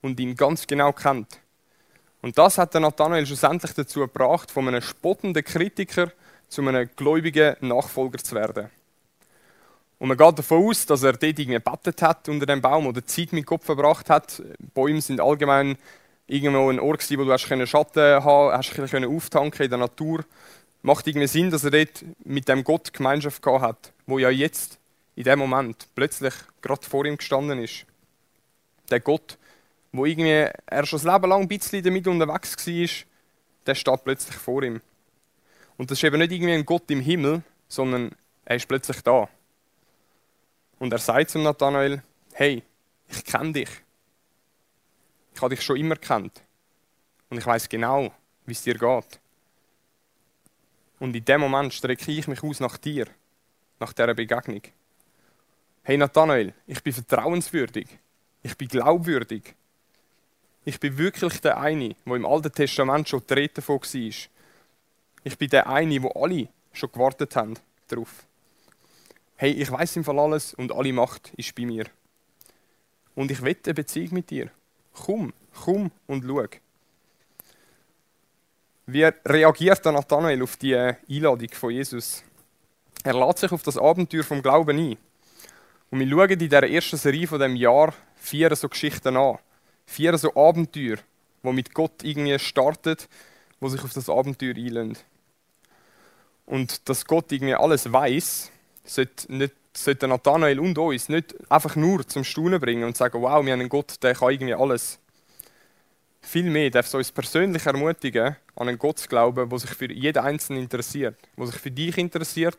und 0.00 0.20
ihn 0.20 0.34
ganz 0.34 0.66
genau 0.66 0.92
kennt. 0.92 1.40
Und 2.20 2.38
das 2.38 2.58
hat 2.58 2.74
der 2.74 2.80
Nathanael 2.80 3.26
schlussendlich 3.26 3.72
dazu 3.72 4.00
gebracht, 4.00 4.50
von 4.50 4.68
einem 4.68 4.80
spottenden 4.80 5.44
Kritiker 5.44 6.12
zu 6.48 6.62
einem 6.62 6.88
gläubigen 6.94 7.56
Nachfolger 7.60 8.18
zu 8.18 8.34
werden. 8.34 8.70
Und 9.98 10.08
man 10.08 10.16
geht 10.16 10.38
davon 10.38 10.68
aus, 10.68 10.84
dass 10.86 11.02
er 11.04 11.12
dort 11.12 11.38
irgendwie 11.38 11.60
gebetet 11.60 12.02
hat 12.02 12.28
unter 12.28 12.46
dem 12.46 12.60
Baum 12.60 12.86
oder 12.86 13.04
Zeit 13.06 13.32
mit 13.32 13.46
Kopf 13.46 13.64
verbracht 13.64 14.10
hat. 14.10 14.42
Bäume 14.74 15.00
sind 15.00 15.20
allgemein 15.20 15.76
irgendwo 16.26 16.70
ein 16.70 16.80
Ort 16.80 17.08
wo 17.10 17.24
du 17.24 17.32
hast 17.32 17.46
Schatten 17.46 18.24
haben 18.24 18.52
hast 18.52 18.72
können 18.72 19.16
auftanken 19.16 19.64
in 19.64 19.70
der 19.70 19.78
Natur. 19.78 20.24
Macht 20.82 21.06
irgendwie 21.06 21.28
Sinn, 21.28 21.50
dass 21.50 21.64
er 21.64 21.70
dort 21.70 22.04
mit 22.24 22.48
dem 22.48 22.64
Gott 22.64 22.92
Gemeinschaft 22.92 23.42
gehabt 23.42 23.62
hat, 23.62 23.92
wo 24.06 24.18
ja 24.18 24.30
jetzt, 24.30 24.78
in 25.14 25.24
dem 25.24 25.38
Moment, 25.38 25.88
plötzlich 25.94 26.34
gerade 26.60 26.86
vor 26.86 27.04
ihm 27.04 27.16
gestanden 27.16 27.58
ist. 27.58 27.86
Der 28.90 29.00
Gott, 29.00 29.38
wo 29.92 30.06
irgendwie 30.06 30.48
er 30.66 30.86
schon 30.86 30.98
das 30.98 31.04
Leben 31.04 31.28
lang 31.28 31.42
ein 31.42 31.48
bisschen 31.48 31.82
damit 31.82 32.06
unterwegs 32.06 32.66
war, 32.66 33.06
der 33.66 33.74
steht 33.74 34.04
plötzlich 34.04 34.36
vor 34.36 34.62
ihm. 34.62 34.80
Und 35.76 35.90
das 35.90 35.98
ist 35.98 36.04
eben 36.04 36.18
nicht 36.18 36.32
irgendwie 36.32 36.52
ein 36.52 36.66
Gott 36.66 36.90
im 36.90 37.00
Himmel, 37.00 37.42
sondern 37.68 38.12
er 38.44 38.56
ist 38.56 38.68
plötzlich 38.68 39.00
da. 39.02 39.28
Und 40.78 40.92
er 40.92 40.98
sagt 40.98 41.30
zum 41.30 41.42
Nathanael: 41.42 42.02
Hey, 42.32 42.62
ich 43.08 43.24
kenne 43.24 43.52
dich. 43.52 43.68
Ich 45.34 45.40
habe 45.40 45.54
dich 45.54 45.64
schon 45.64 45.76
immer 45.76 45.96
kennt. 45.96 46.42
Und 47.30 47.38
ich 47.38 47.46
weiß 47.46 47.68
genau, 47.68 48.12
wie 48.46 48.52
es 48.52 48.62
dir 48.62 48.74
geht. 48.74 49.20
Und 50.98 51.16
in 51.16 51.24
dem 51.24 51.40
Moment 51.40 51.72
strecke 51.72 52.12
ich 52.12 52.28
mich 52.28 52.42
aus 52.42 52.60
nach 52.60 52.76
dir, 52.76 53.06
nach 53.80 53.92
dieser 53.92 54.14
Begegnung. 54.14 54.62
Hey 55.84 55.96
Nathanael, 55.96 56.54
ich 56.68 56.80
bin 56.80 56.92
vertrauenswürdig. 56.92 57.88
Ich 58.44 58.56
bin 58.56 58.68
glaubwürdig. 58.68 59.56
Ich 60.64 60.78
bin 60.78 60.96
wirklich 60.96 61.40
der 61.40 61.58
eine, 61.58 61.96
der 62.06 62.14
im 62.14 62.24
Alten 62.24 62.52
Testament 62.52 63.08
schon 63.08 63.22
die 63.28 63.34
Rede 63.34 63.54
davon 63.54 63.80
war. 63.80 64.28
Ich 65.24 65.38
bin 65.38 65.50
der 65.50 65.66
eine, 65.66 66.00
wo 66.00 66.08
alle 66.10 66.46
schon 66.72 66.92
gewartet 66.92 67.34
haben 67.34 67.54
darauf. 67.88 68.24
Hey, 69.34 69.50
ich 69.50 69.72
weiß 69.72 69.96
im 69.96 70.04
Fall 70.04 70.20
alles 70.20 70.54
und 70.54 70.70
alle 70.70 70.92
Macht 70.92 71.32
ist 71.36 71.52
bei 71.56 71.66
mir. 71.66 71.86
Und 73.16 73.32
ich 73.32 73.42
wette 73.42 73.70
eine 73.70 73.74
Beziehung 73.74 74.14
mit 74.14 74.30
dir. 74.30 74.50
Komm, 74.94 75.32
komm 75.64 75.90
und 76.06 76.24
schau. 76.24 76.46
Wie 78.86 79.02
reagiert 79.02 79.84
Nathanael 79.84 80.42
auf 80.44 80.56
die 80.56 80.76
Einladung 80.76 81.50
von 81.50 81.72
Jesus? 81.72 82.22
Er 83.02 83.14
lädt 83.14 83.38
sich 83.38 83.50
auf 83.50 83.64
das 83.64 83.76
Abenteuer 83.76 84.22
vom 84.22 84.40
Glauben 84.40 84.78
ein. 84.78 84.96
Und 85.92 86.00
wir 86.00 86.08
schauen 86.08 86.30
in 86.30 86.38
dieser 86.38 86.62
ersten 86.66 86.96
Serie 86.96 87.26
von 87.26 87.38
dem 87.38 87.54
Jahr 87.54 87.92
vier 88.16 88.56
so 88.56 88.66
Geschichten 88.66 89.14
an. 89.14 89.36
Vier 89.84 90.16
so 90.16 90.34
Abenteuer, 90.34 90.96
wo 91.42 91.52
mit 91.52 91.74
Gott 91.74 92.02
irgendwie 92.02 92.38
startet, 92.38 93.10
wo 93.60 93.68
sich 93.68 93.84
auf 93.84 93.92
das 93.92 94.08
Abenteuer 94.08 94.54
einlösen. 94.56 94.96
Und 96.46 96.88
dass 96.88 97.04
Gott 97.04 97.30
irgendwie 97.30 97.54
alles 97.54 97.92
weiß, 97.92 98.50
sollte, 98.84 99.50
sollte 99.76 100.08
Nathanael 100.08 100.60
und 100.60 100.78
uns 100.78 101.10
nicht 101.10 101.34
einfach 101.50 101.76
nur 101.76 102.08
zum 102.08 102.24
Staunen 102.24 102.58
bringen 102.58 102.84
und 102.84 102.96
sagen, 102.96 103.20
wow, 103.20 103.44
wir 103.44 103.52
haben 103.52 103.60
einen 103.60 103.68
Gott, 103.68 104.02
der 104.02 104.14
kann 104.14 104.30
irgendwie 104.30 104.54
alles. 104.54 104.98
Vielmehr 106.22 106.70
darf 106.70 106.86
es 106.86 106.94
uns 106.94 107.12
persönlich 107.12 107.66
ermutigen, 107.66 108.36
an 108.56 108.68
einen 108.68 108.78
Gott 108.78 108.98
zu 108.98 109.08
glauben, 109.08 109.46
der 109.46 109.58
sich 109.58 109.70
für 109.70 109.92
jeden 109.92 110.24
Einzelnen 110.24 110.62
interessiert, 110.62 111.18
der 111.36 111.46
sich 111.48 111.56
für 111.56 111.70
dich 111.70 111.98
interessiert 111.98 112.58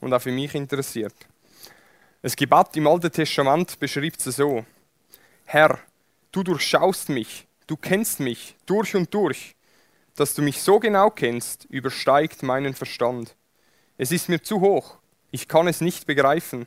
und 0.00 0.12
auch 0.12 0.20
für 0.20 0.32
mich 0.32 0.54
interessiert. 0.54 1.14
Ein 2.24 2.32
Gebet 2.36 2.74
im 2.76 2.86
Alten 2.86 3.12
Testament 3.12 3.78
beschreibt 3.78 4.26
es 4.26 4.36
so: 4.36 4.64
Herr, 5.44 5.78
du 6.32 6.42
durchschaust 6.42 7.10
mich, 7.10 7.46
du 7.66 7.76
kennst 7.76 8.18
mich 8.18 8.56
durch 8.64 8.96
und 8.96 9.12
durch. 9.12 9.54
Dass 10.16 10.32
du 10.32 10.40
mich 10.40 10.62
so 10.62 10.78
genau 10.78 11.10
kennst, 11.10 11.66
übersteigt 11.66 12.42
meinen 12.42 12.72
Verstand. 12.72 13.36
Es 13.98 14.10
ist 14.10 14.30
mir 14.30 14.42
zu 14.42 14.62
hoch, 14.62 14.96
ich 15.32 15.48
kann 15.48 15.68
es 15.68 15.82
nicht 15.82 16.06
begreifen. 16.06 16.66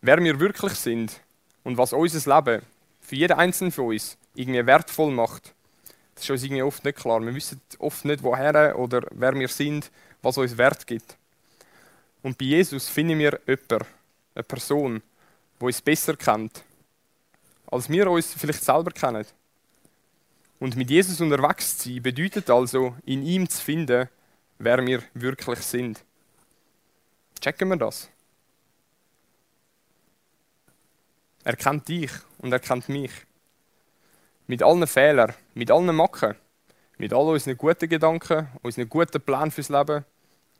Wer 0.00 0.22
wir 0.22 0.38
wirklich 0.38 0.74
sind 0.74 1.20
und 1.64 1.78
was 1.78 1.92
unser 1.92 2.36
Leben 2.36 2.62
für 3.00 3.16
jeden 3.16 3.36
Einzelnen 3.36 3.72
von 3.72 3.86
uns 3.86 4.16
irgendwie 4.36 4.64
wertvoll 4.64 5.10
macht, 5.10 5.54
das 6.14 6.22
ist 6.22 6.30
uns 6.30 6.44
irgendwie 6.44 6.62
oft 6.62 6.84
nicht 6.84 6.98
klar. 6.98 7.20
Wir 7.20 7.34
wissen 7.34 7.60
oft 7.80 8.04
nicht, 8.04 8.22
woher 8.22 8.78
oder 8.78 9.02
wer 9.10 9.34
wir 9.34 9.48
sind, 9.48 9.90
was 10.22 10.38
uns 10.38 10.56
Wert 10.56 10.86
gibt. 10.86 11.16
Und 12.26 12.36
bei 12.38 12.46
Jesus 12.46 12.88
finden 12.88 13.20
wir 13.20 13.40
jemanden, 13.46 13.86
eine 14.34 14.42
Person, 14.42 15.00
die 15.60 15.64
uns 15.64 15.80
besser 15.80 16.16
kennt, 16.16 16.64
als 17.68 17.88
wir 17.88 18.10
uns 18.10 18.34
vielleicht 18.34 18.64
selber 18.64 18.90
kennen. 18.90 19.24
Und 20.58 20.74
mit 20.74 20.90
Jesus 20.90 21.20
unterwegs 21.20 21.78
zu 21.78 21.88
sein, 21.88 22.02
bedeutet 22.02 22.50
also, 22.50 22.96
in 23.04 23.22
ihm 23.22 23.48
zu 23.48 23.62
finden, 23.62 24.08
wer 24.58 24.84
wir 24.84 25.04
wirklich 25.14 25.60
sind. 25.60 26.02
Checken 27.40 27.68
wir 27.68 27.76
das? 27.76 28.10
Er 31.44 31.54
kennt 31.54 31.86
dich 31.86 32.10
und 32.38 32.50
er 32.50 32.58
kennt 32.58 32.88
mich. 32.88 33.12
Mit 34.48 34.64
allen 34.64 34.84
Fehlern, 34.88 35.32
mit 35.54 35.70
allen 35.70 35.94
Macken, 35.94 36.34
mit 36.98 37.12
all 37.12 37.28
unseren 37.28 37.56
guten 37.56 37.88
Gedanken, 37.88 38.48
unseren 38.62 38.88
guten 38.88 39.22
Plänen 39.22 39.52
fürs 39.52 39.68
Leben, 39.68 40.04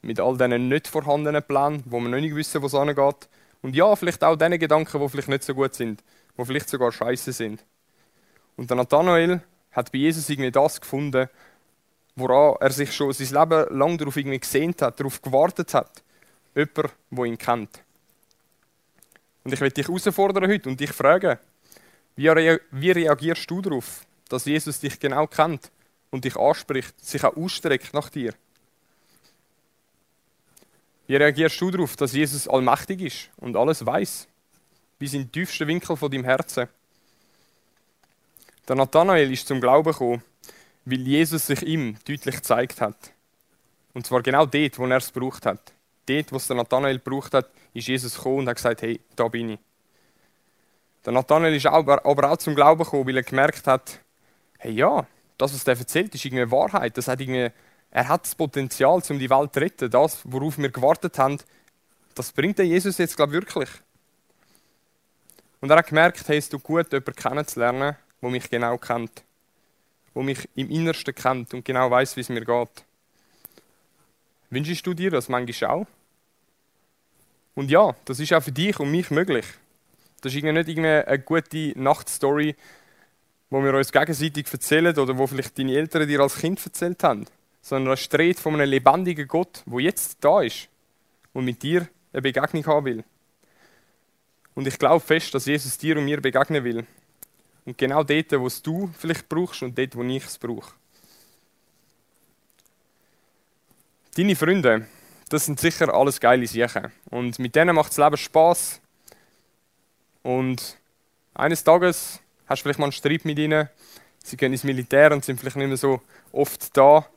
mit 0.07 0.21
all 0.21 0.37
diesen 0.37 0.69
nicht 0.69 0.87
vorhandenen 0.87 1.43
Plänen, 1.43 1.83
wo 1.85 1.99
wir 1.99 2.09
noch 2.09 2.21
nicht 2.21 2.35
wissen, 2.35 2.63
wo 2.63 2.67
es 2.67 2.75
angeht. 2.75 3.29
Und 3.61 3.75
ja, 3.75 3.95
vielleicht 3.97 4.23
auch 4.23 4.37
diesen 4.37 4.59
Gedanken, 4.59 5.01
die 5.01 5.09
vielleicht 5.09 5.29
nicht 5.29 5.43
so 5.43 5.55
gut 5.55 5.75
sind, 5.75 6.03
die 6.39 6.45
vielleicht 6.45 6.69
sogar 6.69 6.93
scheiße 6.93 7.33
sind. 7.33 7.65
Und 8.57 8.71
der 8.71 8.77
Nathanael 8.77 9.43
hat 9.73 9.91
bei 9.91 9.99
Jesus 9.99 10.31
irgendwie 10.31 10.53
das 10.53 10.81
gefunden, 10.81 11.29
woran 12.15 12.57
er 12.61 12.71
sich 12.71 12.95
schon 12.95 13.13
sein 13.13 13.29
Leben 13.29 13.77
lang 13.77 13.99
darauf 13.99 14.17
irgendwie 14.17 14.39
gesehnt 14.39 14.81
hat, 14.81 14.99
darauf 15.01 15.21
gewartet 15.21 15.75
hat. 15.75 16.03
Jemand, 16.55 16.95
der 17.11 17.25
ihn 17.25 17.37
kennt. 17.37 17.83
Und 19.45 19.53
ich 19.53 19.61
will 19.61 19.71
dich 19.71 19.87
herausfordern 19.87 20.49
heute 20.49 20.69
und 20.69 20.81
dich 20.81 20.93
fragen, 20.93 21.39
wie, 22.15 22.29
rea 22.29 22.59
wie 22.71 22.93
reagierst 22.93 23.51
du 23.51 23.61
darauf, 23.61 24.07
dass 24.29 24.45
Jesus 24.47 24.81
dich 24.81 24.99
genau 24.99 25.27
kennt 25.27 25.71
und 26.11 26.25
dich 26.25 26.37
anspricht, 26.37 27.05
sich 27.05 27.23
auch 27.25 27.37
ausstreckt 27.37 27.93
nach 27.93 28.09
dir? 28.09 28.33
Wie 31.07 31.17
reagierst 31.17 31.61
du 31.61 31.71
darauf, 31.71 31.97
dass 31.97 32.13
Jesus 32.13 32.49
allmächtig 32.49 33.01
ist 33.01 33.31
und 33.37 33.57
alles 33.57 33.85
weiß? 33.85 34.27
Bis 34.99 35.13
in 35.13 35.23
den 35.23 35.33
tiefsten 35.33 35.69
Winkel 35.69 35.97
von 35.97 36.11
deinem 36.11 36.25
Herzen. 36.25 36.69
Der 38.67 38.77
Nathanael 38.77 39.31
ist 39.31 39.47
zum 39.47 39.61
Glauben 39.61 39.93
gekommen, 39.93 40.23
weil 40.85 41.01
Jesus 41.01 41.47
sich 41.47 41.63
ihm 41.63 41.97
deutlich 42.07 42.37
gezeigt 42.37 42.81
hat. 42.81 43.13
Und 43.95 44.07
zwar 44.07 44.23
genau 44.23 44.47
dort, 44.47 44.79
wo 44.79 44.87
er 44.87 44.97
es 44.97 45.13
gebraucht 45.13 45.47
hat. 45.47 45.73
Dort, 46.07 46.33
wo 46.33 46.37
es 46.37 46.47
der 46.47 46.57
Nathanael 46.57 46.99
gebraucht 46.99 47.35
hat, 47.35 47.51
ist 47.73 47.89
Jesus 47.89 48.17
gekommen 48.17 48.41
und 48.41 48.49
hat 48.49 48.57
gesagt, 48.57 48.83
hey, 48.83 49.01
da 49.15 49.29
bin 49.29 49.51
ich. 49.51 49.59
Der 51.05 51.13
Nathanael 51.13 51.55
ist 51.55 51.67
aber, 51.67 52.05
auch 52.05 52.37
zum 52.39 52.57
Glauben 52.57 52.83
gekommen, 52.83 53.07
weil 53.07 53.17
er 53.17 53.23
gemerkt 53.23 53.67
hat, 53.67 54.01
hey 54.59 54.73
ja, 54.73 55.07
das, 55.39 55.55
was 55.55 55.67
er 55.67 55.79
erzählt, 55.79 56.15
ist 56.15 56.25
irgendwie 56.25 56.51
Wahrheit. 56.51 56.97
Das 56.99 57.07
hat 57.07 57.21
irgendwie, 57.21 57.51
er 57.91 58.09
hat 58.09 58.25
das 58.25 58.35
Potenzial, 58.35 59.03
um 59.09 59.19
die 59.19 59.31
Welt 59.31 59.55
zu 59.55 59.61
retten. 59.61 59.91
Das, 59.91 60.21
worauf 60.25 60.59
wir 60.59 60.71
gewartet 60.71 61.19
haben, 61.19 61.39
das 62.15 62.33
bringt 62.33 62.59
der 62.59 62.67
Jesus 62.67 62.99
jetzt, 62.99 63.17
glaube 63.17 63.33
ich, 63.33 63.43
wirklich. 63.43 63.71
Und 65.61 65.71
er 65.71 65.79
hat 65.79 65.87
gemerkt, 65.87 66.29
hey, 66.29 66.39
es 66.39 66.49
tut 66.49 66.63
gut, 66.63 66.93
jemanden 66.93 67.15
kennenzulernen, 67.15 67.97
der 68.23 68.31
mich 68.31 68.51
genau 68.51 68.77
kennt 68.79 69.23
wo 70.17 70.23
mich 70.23 70.49
im 70.55 70.71
Innersten 70.71 71.15
kennt 71.15 71.53
und 71.53 71.63
genau 71.63 71.91
weiß, 71.91 72.17
wie 72.17 72.23
es 72.23 72.31
mir 72.31 72.43
geht. 72.43 72.85
Wünschst 74.49 74.87
du 74.87 74.95
dir 74.95 75.11
das 75.11 75.29
manchmal 75.29 75.71
auch? 75.71 75.87
Und 77.55 77.71
ja, 77.71 77.95
das 78.07 78.19
ist 78.19 78.33
auch 78.33 78.43
für 78.43 78.51
dich 78.51 78.81
und 78.81 78.91
mich 78.91 79.11
möglich. 79.11 79.45
Das 80.23 80.35
ist 80.35 80.43
nicht 80.43 80.79
eine 80.79 81.19
gute 81.19 81.79
Nachtstory, 81.79 82.57
wo 83.51 83.63
wir 83.63 83.75
uns 83.75 83.93
gegenseitig 83.93 84.51
erzählen 84.51 84.99
oder 84.99 85.19
wo 85.19 85.27
vielleicht 85.27 85.59
deine 85.59 85.75
Eltern 85.75 86.09
dir 86.09 86.21
als 86.21 86.39
Kind 86.39 86.65
erzählt 86.65 87.05
haben, 87.05 87.27
sondern 87.67 87.95
es 87.95 88.01
steht 88.01 88.39
von 88.39 88.55
einem 88.55 88.71
lebendigen 88.71 89.27
Gott, 89.27 89.65
wo 89.67 89.81
jetzt 89.81 90.19
da 90.21 90.41
ist 90.41 90.69
und 91.33 91.45
mit 91.45 91.65
dir 91.65 91.89
eine 92.13 92.23
Begegnung 92.23 92.65
haben 92.65 92.87
will. 92.87 93.05
Und 94.55 94.69
ich 94.69 94.79
glaube 94.79 95.05
fest, 95.05 95.35
dass 95.35 95.47
Jesus 95.47 95.77
dir 95.77 95.99
und 95.99 96.05
mir 96.05 96.21
begegnen 96.21 96.63
will. 96.63 96.87
Und 97.65 97.77
genau 97.77 98.05
dort, 98.05 98.31
wo 98.39 98.47
es 98.47 98.63
du 98.63 98.89
vielleicht 98.97 99.29
brauchst 99.29 99.65
und 99.65 99.77
dort, 99.77 99.97
wo 99.97 100.05
ich 100.05 100.25
es 100.25 100.39
brauche. 100.39 100.75
Deine 104.17 104.37
Freunde, 104.37 104.87
das 105.29 105.47
sind 105.47 105.59
sicher 105.59 105.93
alles 105.93 106.21
geile 106.21 106.47
Sachen. 106.47 106.93
Und 107.11 107.41
mit 107.41 107.57
denen 107.57 107.75
macht 107.75 107.91
das 107.91 107.99
Leben 107.99 108.17
Spaß. 108.17 108.81
Und 110.23 110.79
eines 111.35 111.65
Tages 111.65 112.21
hast 112.47 112.61
du 112.61 112.63
vielleicht 112.63 112.79
mal 112.79 112.87
einen 112.87 112.93
Streit 112.93 113.25
mit 113.25 113.41
ihnen. 113.41 113.69
Sie 114.23 114.37
gehen 114.37 114.53
ins 114.53 114.63
Militär 114.63 115.11
und 115.11 115.25
sind 115.25 115.41
vielleicht 115.41 115.57
nicht 115.57 115.67
mehr 115.67 115.77
so 115.77 116.01
oft 116.31 116.77
da. 116.77 117.09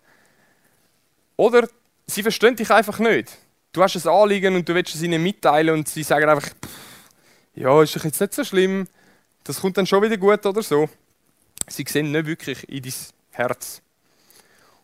Oder 1.40 1.70
sie 2.06 2.22
verstehen 2.22 2.58
dich 2.58 2.70
einfach 2.70 3.00
nicht. 3.00 3.38
du 3.72 3.82
hast 3.82 3.96
ein 3.96 4.12
Anliegen 4.12 4.56
und 4.56 4.68
du 4.68 4.76
willst 4.76 4.94
es 4.94 5.02
ihnen 5.02 5.24
mitteilen 5.24 5.74
und 5.74 5.88
sie 5.88 6.04
sagen 6.04 6.28
einfach, 6.28 6.50
ja, 7.56 7.82
ist 7.82 7.96
doch 7.96 8.04
jetzt 8.04 8.20
nicht 8.20 8.34
so 8.34 8.44
schlimm, 8.44 8.90
das 9.46 9.62
kommt 9.62 9.78
dann 9.78 9.86
schon 9.86 10.04
wieder 10.04 10.18
gut 10.18 10.46
oder 10.46 10.62
so. 10.62 10.90
Sie 11.70 11.86
sehen 11.88 12.12
nicht 12.12 12.26
wirklich 12.26 12.68
in 12.68 12.84
dein 12.84 12.94
Herz. 13.32 13.82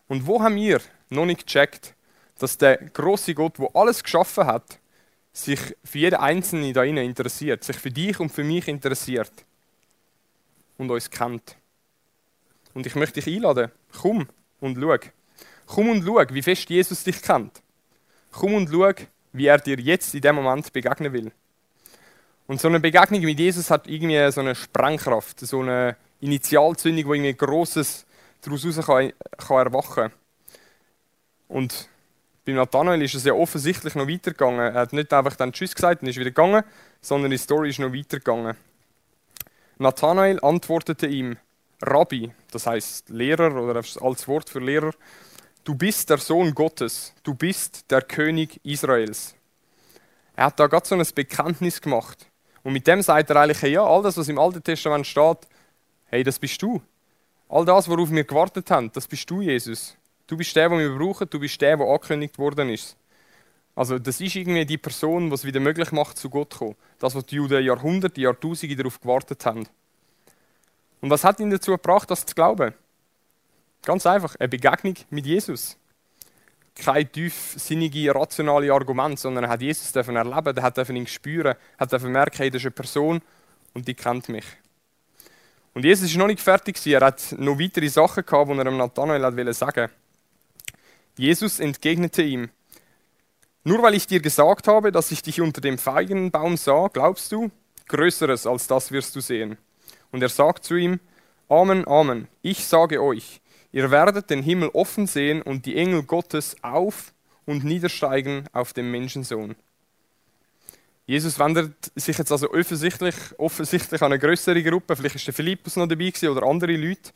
Und 0.08 0.26
wo 0.26 0.40
haben 0.40 0.56
wir 0.56 0.80
noch 1.10 1.26
nicht 1.26 1.46
gecheckt, 1.46 1.92
dass 2.38 2.56
der 2.56 2.78
große 2.78 3.34
Gott, 3.34 3.58
wo 3.58 3.66
alles 3.74 4.02
geschaffen 4.02 4.46
hat, 4.46 4.78
sich 5.34 5.60
für 5.84 5.98
jeden 5.98 6.16
Einzelnen 6.16 6.72
da 6.72 6.84
innen 6.84 7.04
interessiert, 7.04 7.64
sich 7.64 7.76
für 7.76 7.90
dich 7.90 8.18
und 8.18 8.30
für 8.30 8.44
mich 8.44 8.66
interessiert 8.66 9.32
und 10.78 10.90
uns 10.90 11.10
kennt. 11.10 11.54
Und 12.72 12.86
ich 12.86 12.94
möchte 12.94 13.20
dich 13.20 13.36
einladen, 13.36 13.70
komm 13.92 14.26
und 14.60 14.78
schau. 14.80 14.96
Komm 15.66 15.90
und 15.90 16.04
schau, 16.04 16.22
wie 16.30 16.42
fest 16.42 16.68
Jesus 16.70 17.04
dich 17.04 17.20
kennt. 17.20 17.60
Komm 18.32 18.54
und 18.54 18.70
schau, 18.70 18.92
wie 19.32 19.46
er 19.46 19.58
dir 19.58 19.78
jetzt 19.78 20.14
in 20.14 20.20
dem 20.20 20.36
Moment 20.36 20.72
begegnen 20.72 21.12
will. 21.12 21.32
Und 22.46 22.60
so 22.60 22.68
eine 22.68 22.80
Begegnung 22.80 23.20
mit 23.22 23.38
Jesus 23.38 23.70
hat 23.70 23.88
irgendwie 23.88 24.30
so 24.30 24.40
eine 24.40 24.54
Sprengkraft, 24.54 25.40
so 25.40 25.60
eine 25.60 25.96
Initialzündung, 26.20 27.06
wo 27.06 27.14
irgendwie 27.14 27.34
Großes 27.34 28.06
daraus 28.42 28.64
raus 28.64 28.86
kann, 28.86 29.12
kann 29.36 29.66
erwachen 29.66 30.12
Und 31.48 31.88
bei 32.44 32.52
Nathanael 32.52 33.02
ist 33.02 33.14
es 33.14 33.24
ja 33.24 33.32
offensichtlich 33.32 33.96
noch 33.96 34.06
weitergegangen. 34.06 34.60
Er 34.60 34.74
hat 34.74 34.92
nicht 34.92 35.12
einfach 35.12 35.34
dann 35.34 35.52
Tschüss 35.52 35.74
gesagt 35.74 36.02
und 36.02 36.08
ist 36.08 36.16
wieder 36.16 36.30
gegangen, 36.30 36.62
sondern 37.00 37.32
die 37.32 37.38
Story 37.38 37.70
ist 37.70 37.80
noch 37.80 37.92
weitergegangen. 37.92 38.56
Nathanael 39.78 40.38
antwortete 40.42 41.08
ihm, 41.08 41.36
Rabbi, 41.82 42.30
das 42.52 42.66
heißt 42.66 43.10
Lehrer 43.10 43.54
oder 43.60 43.76
als 43.76 44.28
Wort 44.28 44.48
für 44.48 44.60
Lehrer, 44.60 44.92
du 45.66 45.74
bist 45.74 46.08
der 46.08 46.18
Sohn 46.18 46.54
Gottes, 46.54 47.12
du 47.24 47.34
bist 47.34 47.90
der 47.90 48.00
König 48.00 48.60
Israels. 48.64 49.34
Er 50.36 50.46
hat 50.46 50.60
da 50.60 50.68
gerade 50.68 50.86
so 50.86 50.94
ein 50.94 51.06
Bekenntnis 51.14 51.80
gemacht. 51.80 52.30
Und 52.62 52.72
mit 52.72 52.86
dem 52.86 53.02
sagt 53.02 53.30
er 53.30 53.36
eigentlich, 53.36 53.60
ja, 53.62 53.84
all 53.84 54.02
das, 54.02 54.16
was 54.16 54.28
im 54.28 54.38
Alten 54.38 54.62
Testament 54.62 55.06
steht, 55.06 55.38
hey, 56.06 56.22
das 56.22 56.38
bist 56.38 56.62
du. 56.62 56.80
All 57.48 57.64
das, 57.64 57.88
worauf 57.88 58.10
wir 58.10 58.24
gewartet 58.24 58.70
haben, 58.70 58.90
das 58.92 59.06
bist 59.06 59.28
du, 59.28 59.40
Jesus. 59.40 59.96
Du 60.26 60.36
bist 60.36 60.54
der, 60.54 60.68
den 60.68 60.78
wir 60.78 60.96
brauchen, 60.96 61.28
du 61.28 61.40
bist 61.40 61.60
der, 61.60 61.76
der 61.76 61.86
angekündigt 61.86 62.38
worden 62.38 62.70
ist. 62.70 62.96
Also 63.74 63.98
das 63.98 64.20
ist 64.20 64.36
irgendwie 64.36 64.64
die 64.64 64.78
Person, 64.78 65.30
es 65.32 65.44
wieder 65.44 65.60
möglich 65.60 65.92
macht, 65.92 66.16
zu 66.16 66.30
Gott 66.30 66.52
zu 66.52 66.58
kommen. 66.60 66.76
Das, 66.98 67.14
was 67.14 67.26
die 67.26 67.36
Juden 67.36 67.62
Jahrhunderte, 67.62 68.20
Jahrtausende 68.20 68.76
darauf 68.76 69.00
gewartet 69.00 69.44
haben. 69.44 69.68
Und 71.00 71.10
was 71.10 71.24
hat 71.24 71.40
ihn 71.40 71.50
dazu 71.50 71.72
gebracht, 71.72 72.10
das 72.10 72.24
zu 72.24 72.34
glauben? 72.34 72.72
Ganz 73.86 74.04
einfach, 74.04 74.34
eine 74.40 74.48
Begegnung 74.48 74.96
mit 75.10 75.26
Jesus. 75.26 75.76
Kein 76.74 77.10
tiefsinnige, 77.10 78.12
rationale 78.12 78.72
Argument, 78.72 79.16
sondern 79.16 79.44
er 79.44 79.50
hat 79.50 79.62
Jesus 79.62 79.94
erleben, 79.94 80.56
er 80.56 80.62
hat 80.62 80.88
ihn 80.90 81.06
spüren, 81.06 81.54
hat 81.78 82.02
merken, 82.02 82.36
hey, 82.38 82.50
das 82.50 82.62
ist 82.62 82.66
eine 82.66 82.72
Person 82.72 83.22
und 83.74 83.86
die 83.86 83.94
kennt 83.94 84.28
mich. 84.28 84.44
Und 85.72 85.84
Jesus 85.84 86.10
ist 86.10 86.16
noch 86.16 86.26
nicht 86.26 86.40
fertig, 86.40 86.84
er 86.84 87.00
hat 87.00 87.36
noch 87.38 87.60
weitere 87.60 87.88
Sachen 87.88 88.26
gehabt, 88.26 88.50
die 88.50 88.58
er 88.58 88.64
dem 88.64 88.76
Nathanael 88.76 89.54
sagen 89.54 89.82
wollte. 89.82 89.92
Jesus 91.16 91.60
entgegnete 91.60 92.22
ihm, 92.22 92.50
nur 93.62 93.82
weil 93.82 93.94
ich 93.94 94.08
dir 94.08 94.18
gesagt 94.18 94.66
habe, 94.66 94.90
dass 94.90 95.12
ich 95.12 95.22
dich 95.22 95.40
unter 95.40 95.60
dem 95.60 95.78
Feigenbaum 95.78 96.56
sah, 96.56 96.88
glaubst 96.92 97.30
du? 97.30 97.52
Größeres 97.86 98.48
als 98.48 98.66
das 98.66 98.90
wirst 98.90 99.14
du 99.14 99.20
sehen. 99.20 99.58
Und 100.10 100.22
er 100.22 100.28
sagt 100.28 100.64
zu 100.64 100.74
ihm, 100.74 100.98
Amen, 101.48 101.86
Amen, 101.86 102.26
ich 102.42 102.64
sage 102.64 103.00
euch, 103.00 103.40
ihr 103.76 103.90
werdet 103.90 104.30
den 104.30 104.42
Himmel 104.42 104.70
offen 104.72 105.06
sehen 105.06 105.42
und 105.42 105.66
die 105.66 105.76
Engel 105.76 106.02
Gottes 106.02 106.56
auf 106.62 107.12
und 107.44 107.62
niedersteigen 107.62 108.48
auf 108.54 108.72
den 108.72 108.90
Menschensohn. 108.90 109.54
Jesus 111.04 111.38
wendet 111.38 111.92
sich 111.94 112.16
jetzt 112.16 112.32
also 112.32 112.50
offensichtlich, 112.50 113.14
offensichtlich 113.36 114.00
an 114.00 114.12
eine 114.12 114.18
größere 114.18 114.62
Gruppe, 114.62 114.96
vielleicht 114.96 115.16
ist 115.16 115.26
der 115.26 115.34
Philippus 115.34 115.76
noch 115.76 115.86
dabei 115.86 116.10
oder 116.30 116.42
andere 116.46 116.74
Leute, 116.74 117.10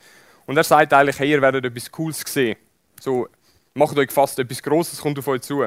und 0.45 0.55
er 0.59 0.65
sagt 0.65 0.93
eigentlich, 0.93 1.19
hey, 1.19 1.31
ihr 1.31 1.41
werdet 1.41 1.65
etwas 1.65 1.91
Cooles 1.91 2.23
sehen. 2.27 2.59
So, 3.01 3.27
macht 3.73 3.97
euch 3.97 4.11
fast 4.11 4.39
etwas 4.39 4.63
Großes, 4.63 5.01
kommt 5.01 5.19
auf 5.19 5.29
euch 5.29 5.41
zu 5.41 5.67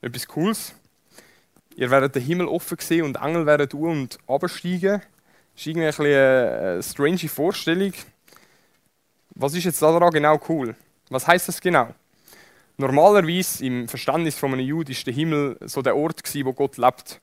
etwas 0.00 0.26
Cooles. 0.26 0.74
Ihr 1.76 1.90
werdet 1.90 2.14
den 2.14 2.22
Himmel 2.22 2.46
offen 2.46 2.78
sehen 2.80 3.04
und 3.04 3.16
Engel 3.16 3.44
werden 3.44 3.68
um 3.72 3.90
und 3.90 4.18
absteigen. 4.26 5.02
Das 5.02 5.60
ist 5.60 5.66
irgendwie 5.66 6.16
eine 6.16 6.82
strange 6.82 7.28
Vorstellung. 7.28 7.92
Was 9.34 9.54
ist 9.54 9.64
jetzt 9.64 9.80
daran 9.80 10.10
genau 10.10 10.38
cool? 10.48 10.74
Was 11.10 11.26
heißt 11.26 11.48
das 11.48 11.60
genau? 11.60 11.94
Normalerweise 12.76 13.64
im 13.64 13.88
Verständnis 13.88 14.36
von 14.36 14.52
einem 14.52 14.66
Juden 14.66 14.90
ist 14.90 15.06
der 15.06 15.14
Himmel 15.14 15.56
so 15.64 15.82
der 15.82 15.96
Ort 15.96 16.22
wo 16.44 16.52
Gott 16.52 16.76
lebt. 16.76 17.20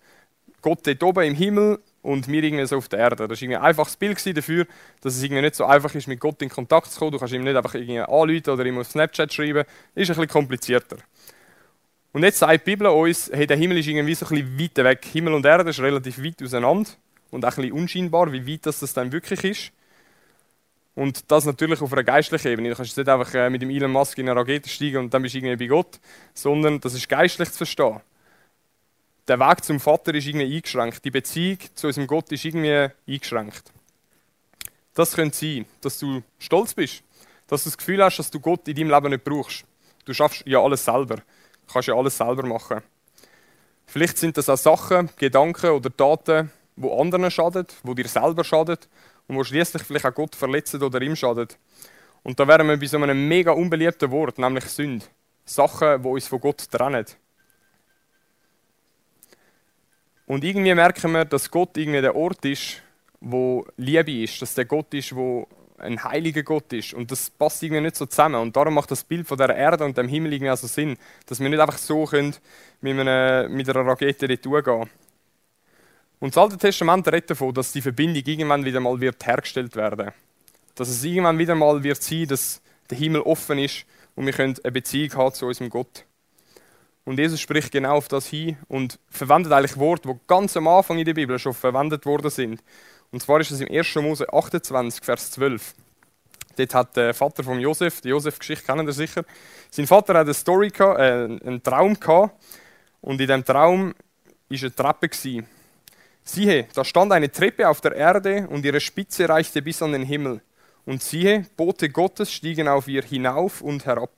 Gott 0.61 0.85
dort 0.85 1.03
oben 1.03 1.23
im 1.23 1.35
Himmel 1.35 1.79
und 2.01 2.27
wir 2.27 2.43
irgendwie 2.43 2.65
so 2.65 2.77
auf 2.77 2.89
der 2.89 2.99
Erde. 2.99 3.27
Das 3.27 3.41
war 3.41 3.49
ein 3.49 3.55
einfaches 3.55 3.95
Bild 3.95 4.37
dafür, 4.37 4.65
dass 5.01 5.15
es 5.15 5.23
irgendwie 5.23 5.41
nicht 5.41 5.55
so 5.55 5.65
einfach 5.65 5.93
ist, 5.95 6.07
mit 6.07 6.19
Gott 6.19 6.41
in 6.41 6.49
Kontakt 6.49 6.91
zu 6.91 6.99
kommen. 6.99 7.11
Du 7.11 7.19
kannst 7.19 7.33
ihm 7.33 7.43
nicht 7.43 7.55
einfach 7.55 7.75
irgendwie 7.75 7.99
anrufen 7.99 8.49
oder 8.49 8.65
ihm 8.65 8.77
auf 8.77 8.87
Snapchat 8.87 9.33
schreiben. 9.33 9.63
Das 9.95 10.03
ist 10.03 10.09
ein 10.09 10.15
bisschen 10.15 10.27
komplizierter. 10.27 10.97
Und 12.11 12.23
jetzt 12.23 12.39
sagt 12.39 12.65
die 12.65 12.71
Bibel 12.71 12.87
uns, 12.87 13.29
hey, 13.31 13.45
der 13.45 13.57
Himmel 13.57 13.77
ist 13.77 13.87
irgendwie 13.87 14.15
so 14.15 14.25
ein 14.25 14.29
bisschen 14.29 14.59
weiter 14.59 14.83
weg. 14.83 15.05
Himmel 15.05 15.33
und 15.33 15.45
Erde 15.45 15.69
ist 15.69 15.79
relativ 15.79 16.21
weit 16.23 16.41
auseinander 16.41 16.89
und 17.31 17.45
auch 17.45 17.49
ein 17.49 17.55
bisschen 17.55 17.71
unscheinbar, 17.73 18.31
wie 18.31 18.47
weit 18.47 18.65
das 18.65 18.93
dann 18.93 19.11
wirklich 19.11 19.43
ist. 19.43 19.71
Und 20.99 21.31
das 21.31 21.45
natürlich 21.45 21.81
auf 21.81 21.93
einer 21.93 22.03
geistlichen 22.03 22.49
Ebene. 22.49 22.71
Du 22.71 22.75
kannst 22.75 22.97
nicht 22.97 23.07
einfach 23.07 23.33
äh, 23.33 23.49
mit 23.49 23.61
dem 23.61 23.69
Elon 23.69 23.89
Musk 23.89 24.17
in 24.17 24.27
eine 24.27 24.37
Rakete 24.37 24.67
steigen 24.67 24.97
und 24.97 25.13
dann 25.13 25.21
bist 25.21 25.33
du 25.33 25.37
irgendwie 25.37 25.55
bei 25.55 25.67
Gott, 25.73 25.97
sondern 26.33 26.81
das 26.81 26.93
ist 26.93 27.07
geistlich 27.07 27.49
zu 27.51 27.59
verstehen. 27.59 28.01
Der 29.25 29.39
Weg 29.39 29.63
zum 29.63 29.79
Vater 29.79 30.13
ist 30.13 30.27
irgendwie 30.27 30.53
eingeschränkt. 30.57 31.05
Die 31.05 31.11
Beziehung 31.11 31.57
zu 31.73 31.87
unserem 31.87 32.05
Gott 32.05 32.29
ist 32.33 32.43
irgendwie 32.43 32.89
eingeschränkt. 33.07 33.71
Das 34.93 35.13
könnte 35.13 35.37
sein, 35.37 35.65
dass 35.79 35.99
du 35.99 36.21
stolz 36.37 36.73
bist, 36.73 37.01
dass 37.47 37.63
du 37.63 37.69
das 37.69 37.77
Gefühl 37.77 38.03
hast, 38.03 38.17
dass 38.17 38.29
du 38.29 38.41
Gott 38.41 38.67
in 38.67 38.75
deinem 38.75 38.89
Leben 38.89 39.11
nicht 39.11 39.23
brauchst. 39.23 39.63
Du 40.03 40.13
schaffst 40.13 40.43
ja 40.45 40.59
alles 40.59 40.83
selber. 40.83 41.15
Du 41.15 41.73
kannst 41.73 41.87
ja 41.87 41.95
alles 41.95 42.17
selber 42.17 42.45
machen. 42.45 42.81
Vielleicht 43.85 44.17
sind 44.17 44.35
das 44.35 44.49
auch 44.49 44.57
Sachen, 44.57 45.09
Gedanken 45.15 45.69
oder 45.69 45.95
Taten, 45.95 46.51
die 46.75 46.91
anderen 46.91 47.31
schaden, 47.31 47.67
die 47.83 47.95
dir 47.95 48.07
selber 48.09 48.43
schaden 48.43 48.79
und 49.29 49.37
wo 49.37 49.43
schließlich 49.43 49.83
vielleicht 49.83 50.05
auch 50.05 50.13
Gott 50.13 50.35
verletzen 50.35 50.81
oder 50.81 51.01
ihm 51.01 51.15
schaden. 51.15 51.47
Und 52.23 52.39
da 52.39 52.47
wären 52.47 52.67
wir 52.67 52.77
bei 52.77 52.87
so 52.87 52.97
einem 52.97 53.27
mega 53.27 53.51
unbeliebten 53.51 54.11
Wort, 54.11 54.39
nämlich 54.39 54.65
Sünde. 54.65 55.05
Sachen, 55.45 56.01
die 56.01 56.07
uns 56.07 56.27
von 56.27 56.39
Gott 56.41 56.69
trennen. 56.69 57.05
Und 60.25 60.43
irgendwie 60.43 60.75
merken 60.75 61.11
wir, 61.11 61.25
dass 61.25 61.49
Gott 61.49 61.77
irgendwie 61.77 62.01
der 62.01 62.15
Ort 62.15 62.43
ist, 62.45 62.81
wo 63.21 63.65
Liebe 63.77 64.11
ist, 64.11 64.41
dass 64.41 64.55
der 64.55 64.65
Gott 64.65 64.93
ist, 64.93 65.15
wo 65.15 65.47
ein 65.77 66.03
heiliger 66.03 66.43
Gott 66.43 66.73
ist. 66.73 66.93
Und 66.93 67.11
das 67.11 67.29
passt 67.29 67.63
irgendwie 67.63 67.81
nicht 67.81 67.95
so 67.95 68.05
zusammen. 68.05 68.41
Und 68.41 68.55
darum 68.55 68.73
macht 68.73 68.91
das 68.91 69.03
Bild 69.03 69.27
von 69.27 69.37
der 69.37 69.55
Erde 69.55 69.85
und 69.85 69.97
dem 69.97 70.07
Himmel 70.07 70.33
irgendwie 70.33 70.49
also 70.49 70.67
Sinn, 70.67 70.97
dass 71.25 71.39
wir 71.39 71.49
nicht 71.49 71.59
einfach 71.59 71.77
so 71.77 72.05
können 72.05 72.35
mit, 72.81 72.99
einer, 72.99 73.47
mit 73.47 73.69
einer 73.69 73.85
Rakete 73.85 74.27
dort 74.27 74.65
gehen. 74.65 74.89
Und 76.19 76.35
das 76.35 76.43
Alte 76.43 76.57
Testament 76.57 77.07
redet 77.07 77.31
davon, 77.31 77.53
dass 77.53 77.71
die 77.71 77.81
Verbindung 77.81 78.23
irgendwann 78.25 78.65
wieder 78.65 78.79
mal 78.79 78.99
wird 78.99 79.25
hergestellt 79.25 79.75
werden. 79.75 80.11
Dass 80.75 80.89
es 80.89 81.03
irgendwann 81.03 81.37
wieder 81.37 81.55
mal 81.55 81.81
wird 81.83 82.01
sein, 82.03 82.27
dass 82.27 82.61
der 82.89 82.97
Himmel 82.97 83.21
offen 83.21 83.59
ist 83.59 83.85
und 84.15 84.25
wir 84.25 84.33
können 84.33 84.55
eine 84.63 84.71
Beziehung 84.71 85.13
haben 85.15 85.33
zu 85.33 85.45
unserem 85.45 85.69
Gott. 85.69 86.05
Und 87.05 87.17
Jesus 87.17 87.39
spricht 87.39 87.71
genau 87.71 87.95
auf 87.95 88.07
das 88.07 88.27
hin 88.27 88.57
und 88.67 88.99
verwendet 89.09 89.51
eigentlich 89.51 89.77
Worte, 89.77 90.09
die 90.09 90.19
ganz 90.27 90.55
am 90.57 90.67
Anfang 90.67 90.99
in 90.99 91.05
der 91.05 91.13
Bibel 91.13 91.39
schon 91.39 91.53
verwendet 91.53 92.05
worden 92.05 92.29
sind. 92.29 92.61
Und 93.11 93.21
zwar 93.23 93.39
ist 93.39 93.51
es 93.51 93.61
im 93.61 93.71
1. 93.71 93.95
Mose 93.95 94.31
28, 94.31 95.03
Vers 95.03 95.31
12. 95.31 95.73
Dort 96.57 96.73
hat 96.75 96.97
der 96.97 97.13
Vater 97.13 97.43
von 97.43 97.59
Josef, 97.59 98.01
die 98.01 98.09
Josef-Geschichte 98.09 98.65
kennen 98.65 98.85
Sie 98.85 98.93
sicher, 98.93 99.23
sein 99.71 99.87
Vater 99.87 100.13
hat 100.15 100.25
eine 100.25 100.33
Story 100.33 100.71
äh, 100.77 100.83
einen 100.83 101.63
Traum 101.63 101.99
gehabt. 101.99 102.35
Und 103.01 103.21
in 103.21 103.27
dem 103.27 103.45
Traum 103.45 103.93
war 104.49 104.59
eine 104.59 104.75
Treppe. 104.75 105.07
Gewesen. 105.07 105.47
Siehe, 106.23 106.67
da 106.73 106.83
stand 106.83 107.11
eine 107.11 107.31
Treppe 107.31 107.67
auf 107.67 107.81
der 107.81 107.95
Erde 107.95 108.47
und 108.49 108.63
ihre 108.65 108.79
Spitze 108.79 109.27
reichte 109.27 109.61
bis 109.61 109.81
an 109.81 109.93
den 109.93 110.03
Himmel. 110.03 110.41
Und 110.85 111.03
siehe, 111.03 111.45
Bote 111.57 111.89
Gottes 111.89 112.31
stiegen 112.31 112.67
auf 112.67 112.87
ihr 112.87 113.03
hinauf 113.03 113.61
und 113.61 113.85
herab. 113.85 114.11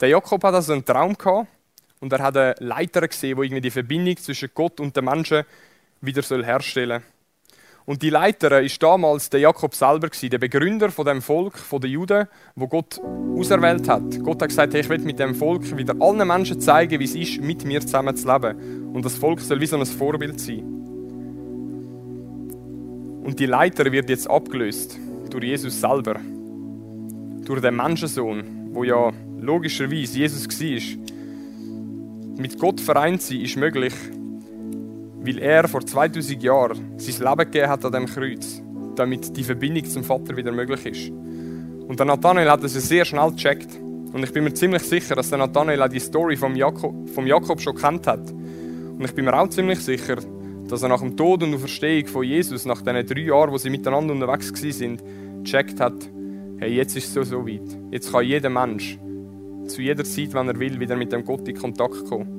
Der 0.00 0.08
Jakob 0.08 0.44
hat 0.44 0.54
also 0.54 0.72
einen 0.72 0.84
Traum 0.84 1.16
gehabt 1.16 1.48
und 2.00 2.12
er 2.12 2.22
hat 2.22 2.36
eine 2.36 2.54
Leiter 2.58 3.06
gesehen, 3.08 3.36
wo 3.36 3.42
irgendwie 3.42 3.62
die 3.62 3.70
Verbindung 3.70 4.16
zwischen 4.18 4.50
Gott 4.54 4.80
und 4.80 4.96
den 4.96 5.04
Menschen 5.04 5.44
wieder 6.00 6.22
herstellen 6.44 7.02
soll. 7.02 7.16
Und 7.86 8.02
die 8.02 8.10
Leiter 8.10 8.60
ist 8.60 8.82
damals 8.82 9.30
der 9.30 9.38
Jakob 9.40 9.72
selber 9.72 10.08
der 10.08 10.38
Begründer 10.38 10.90
von 10.90 11.06
dem 11.06 11.22
Volk, 11.22 11.56
von 11.56 11.80
den 11.80 11.92
Juden, 11.92 12.26
wo 12.56 12.66
Gott 12.66 13.00
auserwählt 13.38 13.88
hat. 13.88 14.22
Gott 14.24 14.42
hat 14.42 14.48
gesagt, 14.48 14.74
hey, 14.74 14.80
ich 14.80 14.88
will 14.88 14.98
mit 14.98 15.20
dem 15.20 15.36
Volk 15.36 15.76
wieder 15.76 15.94
allen 16.00 16.26
Menschen 16.26 16.60
zeigen, 16.60 16.98
wie 16.98 17.04
es 17.04 17.14
ist, 17.14 17.40
mit 17.40 17.64
mir 17.64 17.80
zusammen 17.80 18.16
zu 18.16 18.26
leben. 18.26 18.92
Und 18.92 19.04
das 19.04 19.16
Volk 19.16 19.40
soll 19.40 19.60
wie 19.60 19.66
so 19.66 19.78
ein 19.78 19.86
Vorbild 19.86 20.40
sein. 20.40 20.75
Und 23.26 23.40
die 23.40 23.46
Leiter 23.46 23.90
wird 23.90 24.08
jetzt 24.08 24.30
abgelöst 24.30 25.00
durch 25.30 25.42
Jesus 25.42 25.80
selber, 25.80 26.14
durch 27.44 27.60
den 27.60 27.74
Menschensohn, 27.74 28.70
wo 28.70 28.84
ja 28.84 29.10
logischerweise 29.40 30.16
Jesus 30.16 30.48
war. 30.48 32.38
Mit 32.38 32.56
Gott 32.60 32.80
vereint 32.80 33.20
sein 33.20 33.40
ist 33.40 33.56
möglich, 33.56 33.94
weil 35.18 35.38
er 35.40 35.66
vor 35.66 35.84
2000 35.84 36.40
Jahren 36.40 36.98
sein 36.98 37.28
Leben 37.28 37.50
gegeben 37.50 37.68
hat 37.68 37.84
an 37.84 37.92
dem 37.92 38.06
Kreuz, 38.06 38.62
damit 38.94 39.36
die 39.36 39.42
Verbindung 39.42 39.84
zum 39.86 40.04
Vater 40.04 40.36
wieder 40.36 40.52
möglich 40.52 40.86
ist. 40.86 41.10
Und 41.10 41.98
der 41.98 42.06
Nathanael 42.06 42.48
hat 42.48 42.62
es 42.62 42.74
sehr 42.74 43.04
schnell 43.04 43.32
gecheckt. 43.32 43.74
Und 44.12 44.22
ich 44.22 44.32
bin 44.32 44.44
mir 44.44 44.54
ziemlich 44.54 44.82
sicher, 44.84 45.16
dass 45.16 45.30
der 45.30 45.38
Nathanael 45.38 45.82
auch 45.82 45.88
die 45.88 45.98
Story 45.98 46.36
vom 46.36 46.54
Jakob, 46.54 47.10
vom 47.10 47.26
Jakob 47.26 47.60
schon 47.60 47.74
kennt 47.74 48.06
hat. 48.06 48.30
Und 48.30 49.04
ich 49.04 49.14
bin 49.16 49.24
mir 49.24 49.36
auch 49.36 49.48
ziemlich 49.48 49.80
sicher, 49.80 50.18
dass 50.68 50.82
er 50.82 50.88
nach 50.88 51.00
dem 51.00 51.16
Tod 51.16 51.42
und 51.42 51.52
der 51.52 51.60
Verstehung 51.60 52.06
von 52.06 52.24
Jesus, 52.24 52.64
nach 52.64 52.82
diesen 52.82 53.06
drei 53.06 53.20
Jahren, 53.20 53.52
wo 53.52 53.58
sie 53.58 53.70
miteinander 53.70 54.12
unterwegs 54.12 54.52
sind, 54.76 55.02
gecheckt 55.42 55.80
hat, 55.80 56.10
hey, 56.58 56.74
jetzt 56.74 56.96
ist 56.96 57.06
es 57.06 57.14
so, 57.14 57.22
so 57.22 57.46
weit. 57.46 57.76
Jetzt 57.90 58.12
kann 58.12 58.24
jeder 58.24 58.50
Mensch 58.50 58.98
zu 59.66 59.82
jeder 59.82 60.04
Zeit, 60.04 60.32
wenn 60.34 60.48
er 60.48 60.58
will, 60.58 60.78
wieder 60.78 60.96
mit 60.96 61.12
dem 61.12 61.24
Gott 61.24 61.46
in 61.48 61.56
Kontakt 61.56 62.04
kommen. 62.06 62.36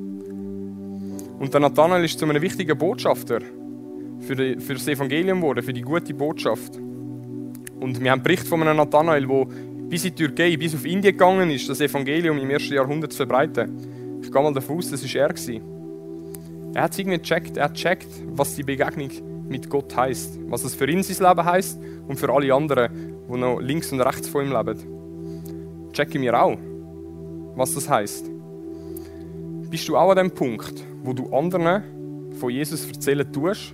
Und 1.39 1.53
der 1.53 1.61
Nathanael 1.61 2.03
ist 2.03 2.17
zu 2.17 2.25
einem 2.25 2.41
wichtigen 2.41 2.77
Botschafter 2.77 3.41
für, 4.19 4.35
die, 4.35 4.59
für 4.59 4.73
das 4.73 4.87
Evangelium 4.87 5.41
geworden, 5.41 5.63
für 5.63 5.73
die 5.73 5.81
gute 5.81 6.13
Botschaft. 6.13 6.77
Und 7.79 8.01
wir 8.01 8.11
haben 8.11 8.19
einen 8.19 8.23
Bericht 8.23 8.47
von 8.47 8.61
einem 8.61 8.77
Nathanael, 8.77 9.27
der 9.27 9.45
bis 9.89 10.05
in 10.05 10.15
die 10.15 10.25
Türkei, 10.25 10.57
bis 10.57 10.73
auf 10.73 10.85
Indien 10.85 11.13
gegangen 11.13 11.49
ist, 11.49 11.69
das 11.69 11.79
Evangelium 11.79 12.37
im 12.39 12.49
ersten 12.49 12.73
Jahrhundert 12.73 13.11
zu 13.11 13.17
verbreiten. 13.17 14.19
Ich 14.21 14.31
gehe 14.31 14.41
mal 14.41 14.53
davon 14.53 14.77
aus, 14.77 14.89
das 14.89 15.03
war 15.03 15.21
er. 15.21 15.76
Er 16.73 16.83
hat 16.83 16.91
es 16.91 16.99
irgendwie 16.99 17.17
gecheckt. 17.17 17.57
Er 17.57 17.65
hat 17.65 17.75
gecheckt, 17.75 18.07
was 18.31 18.55
die 18.55 18.63
Begegnung 18.63 19.09
mit 19.47 19.69
Gott 19.69 19.95
heißt, 19.95 20.39
was 20.49 20.63
es 20.63 20.75
für 20.75 20.89
ihn 20.89 21.03
sein 21.03 21.27
Leben 21.27 21.45
heißt 21.45 21.79
und 22.07 22.19
für 22.19 22.31
alle 22.33 22.53
anderen, 22.53 22.91
die 23.29 23.37
noch 23.37 23.59
links 23.59 23.91
und 23.91 24.01
rechts 24.01 24.27
von 24.27 24.45
ihm 24.45 24.51
leben. 24.51 25.89
Checke 25.93 26.19
mir 26.19 26.39
auch, 26.39 26.57
was 27.55 27.73
das 27.73 27.89
heißt. 27.89 28.29
Bist 29.69 29.87
du 29.87 29.97
auch 29.97 30.11
an 30.11 30.17
dem 30.17 30.31
Punkt, 30.31 30.85
wo 31.03 31.13
du 31.13 31.33
anderen 31.33 31.83
von 32.39 32.49
Jesus 32.49 32.87
erzählen 32.87 33.31
tust 33.31 33.73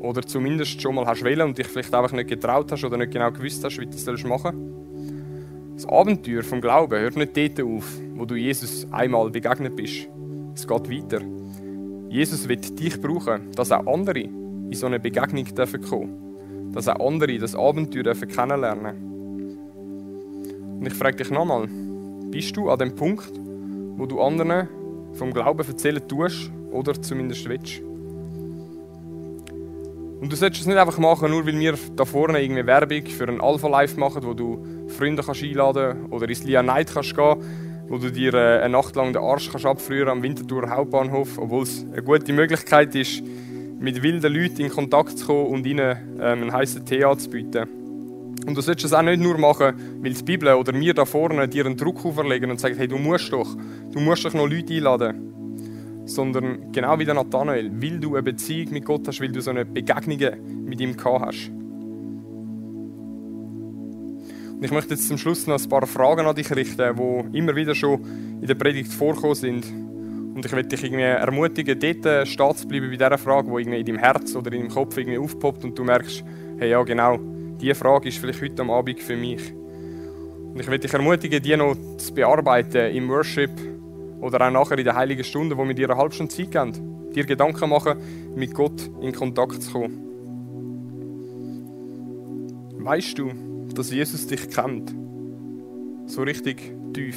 oder 0.00 0.22
zumindest 0.22 0.80
schon 0.80 0.94
mal 0.94 1.06
hast 1.06 1.24
wählen 1.24 1.48
und 1.48 1.58
dich 1.58 1.66
vielleicht 1.66 1.94
einfach 1.94 2.12
nicht 2.12 2.28
getraut 2.28 2.70
hast 2.70 2.84
oder 2.84 2.96
nicht 2.96 3.12
genau 3.12 3.30
gewusst 3.30 3.62
hast, 3.64 3.78
wie 3.78 3.86
du 3.86 3.92
das 3.92 4.24
machen 4.24 4.52
sollst? 4.52 4.74
Das 5.76 5.86
Abenteuer 5.86 6.42
vom 6.44 6.60
Glauben 6.60 6.98
hört 6.98 7.16
nicht 7.16 7.36
dort 7.36 7.60
auf, 7.60 7.98
wo 8.14 8.24
du 8.24 8.36
Jesus 8.36 8.86
einmal 8.92 9.28
begegnet 9.30 9.74
bist. 9.74 10.08
Es 10.54 10.66
geht 10.66 10.90
weiter. 10.90 11.20
Jesus 12.14 12.48
wird 12.48 12.78
dich 12.78 13.00
brauchen, 13.00 13.50
dass 13.56 13.72
auch 13.72 13.84
andere 13.88 14.20
in 14.20 14.72
so 14.72 14.86
eine 14.86 15.00
Begegnung 15.00 15.46
kommen 15.46 15.56
dürfen. 15.56 16.70
Dass 16.72 16.86
auch 16.86 17.04
andere 17.04 17.36
das 17.38 17.56
Abenteuer 17.56 18.04
dürfen 18.04 18.28
kennenlernen 18.28 18.94
Und 20.78 20.86
ich 20.86 20.94
frage 20.94 21.16
dich 21.16 21.30
nochmal, 21.30 21.66
bist 22.30 22.56
du 22.56 22.70
an 22.70 22.78
dem 22.78 22.94
Punkt, 22.94 23.32
wo 23.96 24.06
du 24.06 24.20
anderen 24.20 24.68
vom 25.14 25.32
Glauben 25.32 25.66
erzählen 25.66 26.06
tust 26.06 26.52
oder 26.70 26.94
zumindest 27.02 27.48
willst? 27.48 27.80
Und 30.20 30.30
du 30.30 30.36
solltest 30.36 30.60
es 30.60 30.68
nicht 30.68 30.78
einfach 30.78 30.98
machen, 30.98 31.32
nur 31.32 31.44
weil 31.44 31.58
wir 31.58 31.74
da 31.96 32.04
vorne 32.04 32.40
irgendwie 32.40 32.64
Werbung 32.64 33.06
für 33.06 33.26
ein 33.26 33.40
Alpha 33.40 33.66
Life 33.66 33.98
machen, 33.98 34.22
wo 34.22 34.34
du 34.34 34.64
Freunde 34.86 35.24
kannst 35.24 35.42
einladen 35.42 36.06
oder 36.10 36.28
ins 36.28 36.44
Lia 36.44 36.62
Night 36.62 36.92
kannst 36.94 37.16
gehen, 37.16 37.42
wo 37.88 37.98
du 37.98 38.10
dir 38.10 38.34
äh, 38.34 38.60
eine 38.60 38.70
Nacht 38.70 38.96
lang 38.96 39.12
den 39.12 39.22
Arsch 39.22 39.50
kannst 39.50 39.66
abfrieren 39.66 40.08
am 40.08 40.22
Winterthur 40.22 40.68
Hauptbahnhof, 40.68 41.38
obwohl 41.38 41.62
es 41.62 41.84
eine 41.92 42.02
gute 42.02 42.32
Möglichkeit 42.32 42.94
ist, 42.94 43.22
mit 43.78 44.02
wilden 44.02 44.32
Leuten 44.32 44.62
in 44.62 44.70
Kontakt 44.70 45.18
zu 45.18 45.26
kommen 45.26 45.46
und 45.46 45.66
ihnen 45.66 45.96
ähm, 46.20 46.42
einen 46.42 46.52
heißen 46.52 46.84
Tee 46.84 47.04
anzubieten. 47.04 47.68
Und 48.46 48.56
du 48.56 48.60
solltest 48.60 48.86
es 48.86 48.92
auch 48.92 49.02
nicht 49.02 49.20
nur 49.20 49.38
machen, 49.38 49.74
weil 50.02 50.12
die 50.12 50.22
Bibel 50.22 50.52
oder 50.54 50.74
wir 50.74 50.94
da 50.94 51.04
vorne 51.04 51.48
dir 51.48 51.66
einen 51.66 51.76
Druck 51.76 52.04
auferlegen 52.04 52.50
und 52.50 52.60
sagen, 52.60 52.76
hey, 52.76 52.88
du 52.88 52.98
musst 52.98 53.32
doch, 53.32 53.56
du 53.92 54.00
musst 54.00 54.24
doch 54.24 54.34
noch 54.34 54.48
Leute 54.48 54.74
einladen 54.74 55.34
sondern 56.06 56.72
genau 56.72 56.98
wie 56.98 57.04
der 57.04 57.14
Nathanael, 57.14 57.70
weil 57.80 57.98
du 57.98 58.14
eine 58.14 58.22
Beziehung 58.22 58.72
mit 58.72 58.84
Gott 58.84 59.08
hast, 59.08 59.20
weil 59.20 59.32
du 59.32 59.40
so 59.40 59.50
eine 59.50 59.64
Begegnung 59.64 60.18
mit 60.64 60.80
ihm 60.80 60.96
gehabt 60.96 61.26
hast. 61.26 61.50
Ich 64.64 64.70
möchte 64.70 64.94
jetzt 64.94 65.08
zum 65.08 65.18
Schluss 65.18 65.46
noch 65.46 65.62
ein 65.62 65.68
paar 65.68 65.86
Fragen 65.86 66.26
an 66.26 66.34
dich 66.34 66.50
richten, 66.50 66.96
die 66.96 67.38
immer 67.38 67.54
wieder 67.54 67.74
schon 67.74 68.00
in 68.40 68.46
der 68.46 68.54
Predigt 68.54 68.92
vorgekommen 68.92 69.34
sind. 69.34 69.66
Und 70.34 70.44
ich 70.44 70.52
möchte 70.52 70.68
dich 70.70 70.84
irgendwie 70.84 71.02
ermutigen, 71.02 71.78
dort 71.78 72.26
stehen 72.26 72.56
zu 72.56 72.66
bleiben 72.66 72.90
bei 72.90 72.96
dieser 72.96 73.18
Frage, 73.18 73.48
die 73.48 73.60
irgendwie 73.60 73.80
in 73.80 73.86
deinem 73.86 73.98
Herz 73.98 74.34
oder 74.34 74.50
in 74.52 74.62
deinem 74.62 74.70
Kopf 74.70 74.96
irgendwie 74.96 75.18
aufpoppt 75.18 75.64
und 75.64 75.78
du 75.78 75.84
merkst, 75.84 76.24
hey 76.58 76.70
ja 76.70 76.82
genau, 76.82 77.18
diese 77.60 77.74
Frage 77.74 78.08
ist 78.08 78.18
vielleicht 78.18 78.40
heute 78.40 78.62
am 78.62 78.70
Abend 78.70 79.00
für 79.00 79.16
mich. 79.16 79.52
Und 79.52 80.58
ich 80.58 80.66
möchte 80.66 80.86
dich 80.86 80.94
ermutigen, 80.94 81.42
die 81.42 81.56
noch 81.56 81.76
zu 81.98 82.14
bearbeiten 82.14 82.94
im 82.94 83.08
Worship, 83.08 83.50
oder 84.20 84.46
auch 84.46 84.50
nachher 84.50 84.78
in 84.78 84.84
der 84.84 84.94
heiligen 84.94 85.24
Stunde, 85.24 85.58
wo 85.58 85.68
wir 85.68 85.74
dir 85.74 85.90
eine 85.90 85.98
halbe 85.98 86.14
Stunde 86.14 86.34
Zeit 86.34 86.50
geben, 86.50 87.12
dir 87.12 87.26
Gedanken 87.26 87.68
machen, 87.68 87.98
mit 88.34 88.54
Gott 88.54 88.90
in 89.02 89.12
Kontakt 89.12 89.62
zu 89.62 89.72
kommen. 89.72 90.00
Weißt 92.78 93.18
du, 93.18 93.30
dass 93.74 93.90
Jesus 93.90 94.26
dich 94.26 94.48
kennt? 94.50 94.94
So 96.06 96.22
richtig 96.22 96.72
tief. 96.92 97.16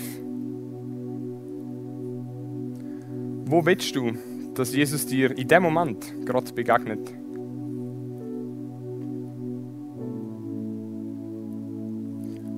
Wo 3.46 3.66
willst 3.66 3.96
du, 3.96 4.14
dass 4.56 4.76
Jesus 4.76 5.06
dir 5.06 5.38
in 5.38 5.48
dem 5.48 5.64
Moment 5.64 6.26
gerade 6.26 6.52
begegnet? 6.54 7.14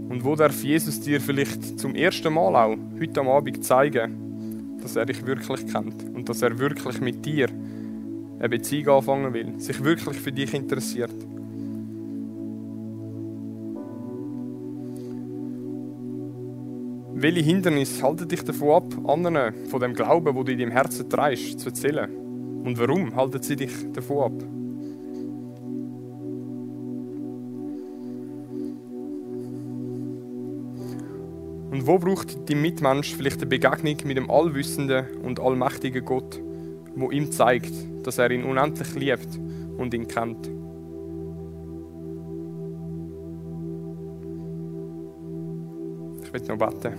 Und 0.09 0.23
wo 0.23 0.35
darf 0.35 0.63
Jesus 0.63 0.99
dir 0.99 1.21
vielleicht 1.21 1.79
zum 1.79 1.93
ersten 1.93 2.33
Mal 2.33 2.55
auch 2.55 2.77
heute 2.99 3.19
am 3.19 3.27
Abend 3.27 3.63
zeigen, 3.63 4.77
dass 4.81 4.95
er 4.95 5.05
dich 5.05 5.25
wirklich 5.25 5.67
kennt 5.67 6.03
und 6.15 6.27
dass 6.27 6.41
er 6.41 6.57
wirklich 6.57 6.99
mit 6.99 7.25
dir 7.25 7.47
eine 8.39 8.49
Beziehung 8.49 8.97
anfangen 8.97 9.33
will, 9.33 9.59
sich 9.59 9.83
wirklich 9.83 10.17
für 10.17 10.31
dich 10.31 10.53
interessiert. 10.53 11.13
Welche 17.21 17.41
Hindernisse 17.41 18.01
halten 18.01 18.29
dich 18.29 18.45
davon 18.45 18.69
ab, 18.69 18.93
anderen 19.05 19.65
von 19.65 19.81
dem 19.81 19.93
Glauben, 19.93 20.33
wo 20.35 20.43
du 20.43 20.53
in 20.53 20.59
deinem 20.59 20.71
Herzen 20.71 21.09
trägst, 21.09 21.59
zu 21.59 21.67
erzählen? 21.67 22.09
Und 22.63 22.79
warum 22.79 23.13
halten 23.13 23.43
sie 23.43 23.57
dich 23.57 23.73
davon 23.91 24.23
ab? 24.23 24.43
Und 31.71 31.85
wo 31.85 31.97
braucht 31.97 32.49
dein 32.49 32.61
Mitmensch 32.61 33.13
vielleicht 33.13 33.41
eine 33.41 33.47
Begegnung 33.47 33.97
mit 34.05 34.15
dem 34.15 34.31
allwissenden 34.31 35.05
und 35.21 35.41
allmächtigen 35.41 36.05
Gott, 36.05 36.41
wo 36.95 37.11
ihm 37.11 37.33
zeigt, 37.33 37.73
dass 38.03 38.17
er 38.17 38.31
ihn 38.31 38.45
unendlich 38.45 38.95
liebt 38.95 39.37
und 39.77 39.93
ihn 39.93 40.07
kennt? 40.07 40.58
Ich 46.31 46.33
will 46.33 46.41
noch 46.47 46.57
beten. 46.69 46.93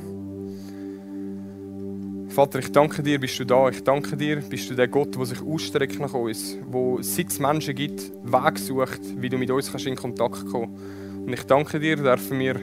Vater, 2.31 2.59
ich 2.59 2.73
danke 2.73 3.01
dir, 3.03 3.21
bist 3.21 3.39
du 3.39 3.45
da. 3.45 3.69
Ich 3.69 3.85
danke 3.85 4.17
dir, 4.17 4.41
bist 4.41 4.69
du 4.69 4.75
der 4.75 4.89
Gott, 4.89 5.17
der 5.17 5.25
sich 5.25 5.41
ausstreckt 5.41 6.01
nach 6.01 6.15
uns, 6.15 6.59
wo 6.67 7.01
seit 7.01 7.39
Menschen 7.39 7.77
gibt, 7.77 8.11
Weg 8.25 8.59
sucht, 8.59 9.01
wie 9.17 9.29
du 9.29 9.39
mit 9.39 9.51
uns 9.53 9.73
in 9.87 9.95
Kontakt 9.95 10.47
kommen 10.47 10.75
kannst. 10.75 11.27
Und 11.27 11.33
ich 11.33 11.43
danke 11.45 11.79
dir, 11.79 11.95
dürfen 11.95 12.41
wir 12.41 12.55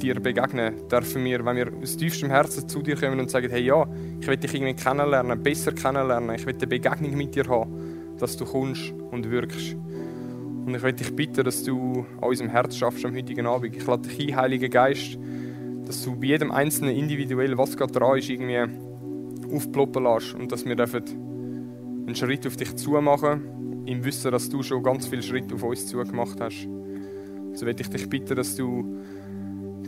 dir 0.00 0.18
begegnen, 0.18 0.88
dürfen 0.88 1.24
wir, 1.24 1.44
wenn 1.44 1.56
wir 1.56 1.72
aus 1.80 1.96
tiefstem 1.96 2.30
Herzen 2.30 2.68
zu 2.68 2.82
dir 2.82 2.96
kommen 2.96 3.20
und 3.20 3.30
sagen, 3.30 3.50
hey 3.50 3.62
ja, 3.62 3.86
ich 4.20 4.26
will 4.26 4.36
dich 4.36 4.52
irgendwie 4.52 4.74
kennenlernen, 4.74 5.40
besser 5.40 5.72
kennenlernen, 5.72 6.34
ich 6.34 6.44
will 6.44 6.54
eine 6.54 6.66
Begegnung 6.66 7.16
mit 7.16 7.36
dir 7.36 7.46
haben, 7.46 8.16
dass 8.18 8.36
du 8.36 8.44
kommst 8.44 8.92
und 9.12 9.30
wirkst. 9.30 9.76
Und 10.66 10.74
ich 10.74 10.82
will 10.82 10.92
dich 10.92 11.14
bitten, 11.14 11.44
dass 11.44 11.62
du 11.62 12.04
an 12.20 12.28
unserem 12.28 12.50
Herz 12.50 12.76
schaffst 12.76 13.04
am 13.04 13.14
heutigen 13.14 13.46
Abend. 13.46 13.76
Ich 13.76 13.86
lade 13.86 14.08
dich 14.08 14.28
ein, 14.28 14.36
Heiliger 14.36 14.68
Geist, 14.68 15.18
dass 15.90 16.04
du 16.04 16.14
bei 16.14 16.28
jedem 16.28 16.52
Einzelnen 16.52 16.94
individuell, 16.94 17.58
was 17.58 17.76
gerade 17.76 17.92
dran 17.92 18.16
ist, 18.16 18.30
irgendwie 18.30 18.60
aufploppen 19.52 20.04
lässt 20.04 20.34
und 20.34 20.52
dass 20.52 20.64
wir 20.64 20.76
einen 20.78 22.14
Schritt 22.14 22.46
auf 22.46 22.56
dich 22.56 22.76
zu 22.76 22.92
machen, 22.92 23.82
im 23.86 24.04
Wissen, 24.04 24.30
dass 24.30 24.48
du 24.48 24.62
schon 24.62 24.84
ganz 24.84 25.08
viele 25.08 25.22
Schritte 25.22 25.56
auf 25.56 25.64
uns 25.64 25.88
zugemacht 25.88 26.40
hast. 26.40 26.68
So 27.54 27.66
will 27.66 27.74
ich 27.76 27.90
dich 27.90 28.08
bitten, 28.08 28.36
dass 28.36 28.54
du 28.54 29.00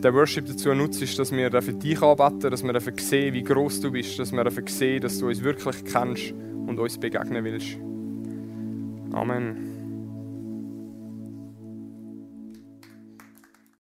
den 0.03 0.13
Worship 0.13 0.45
dazu 0.45 0.73
nutzt, 0.73 1.01
dass 1.17 1.31
wir 1.31 1.61
für 1.61 1.73
dich 1.73 2.01
anbeten, 2.01 2.51
dass 2.51 2.65
wir 2.65 2.81
sehen, 2.97 3.33
wie 3.33 3.43
groß 3.43 3.79
du 3.79 3.89
bist, 3.89 4.19
dass 4.19 4.33
wir 4.33 4.51
sehen, 4.67 5.01
dass 5.01 5.19
du 5.19 5.27
uns 5.29 5.41
wirklich 5.41 5.85
kennst 5.85 6.33
und 6.67 6.79
uns 6.79 6.97
begegnen 6.97 7.45
willst. 7.45 7.77
Amen. 9.13 9.72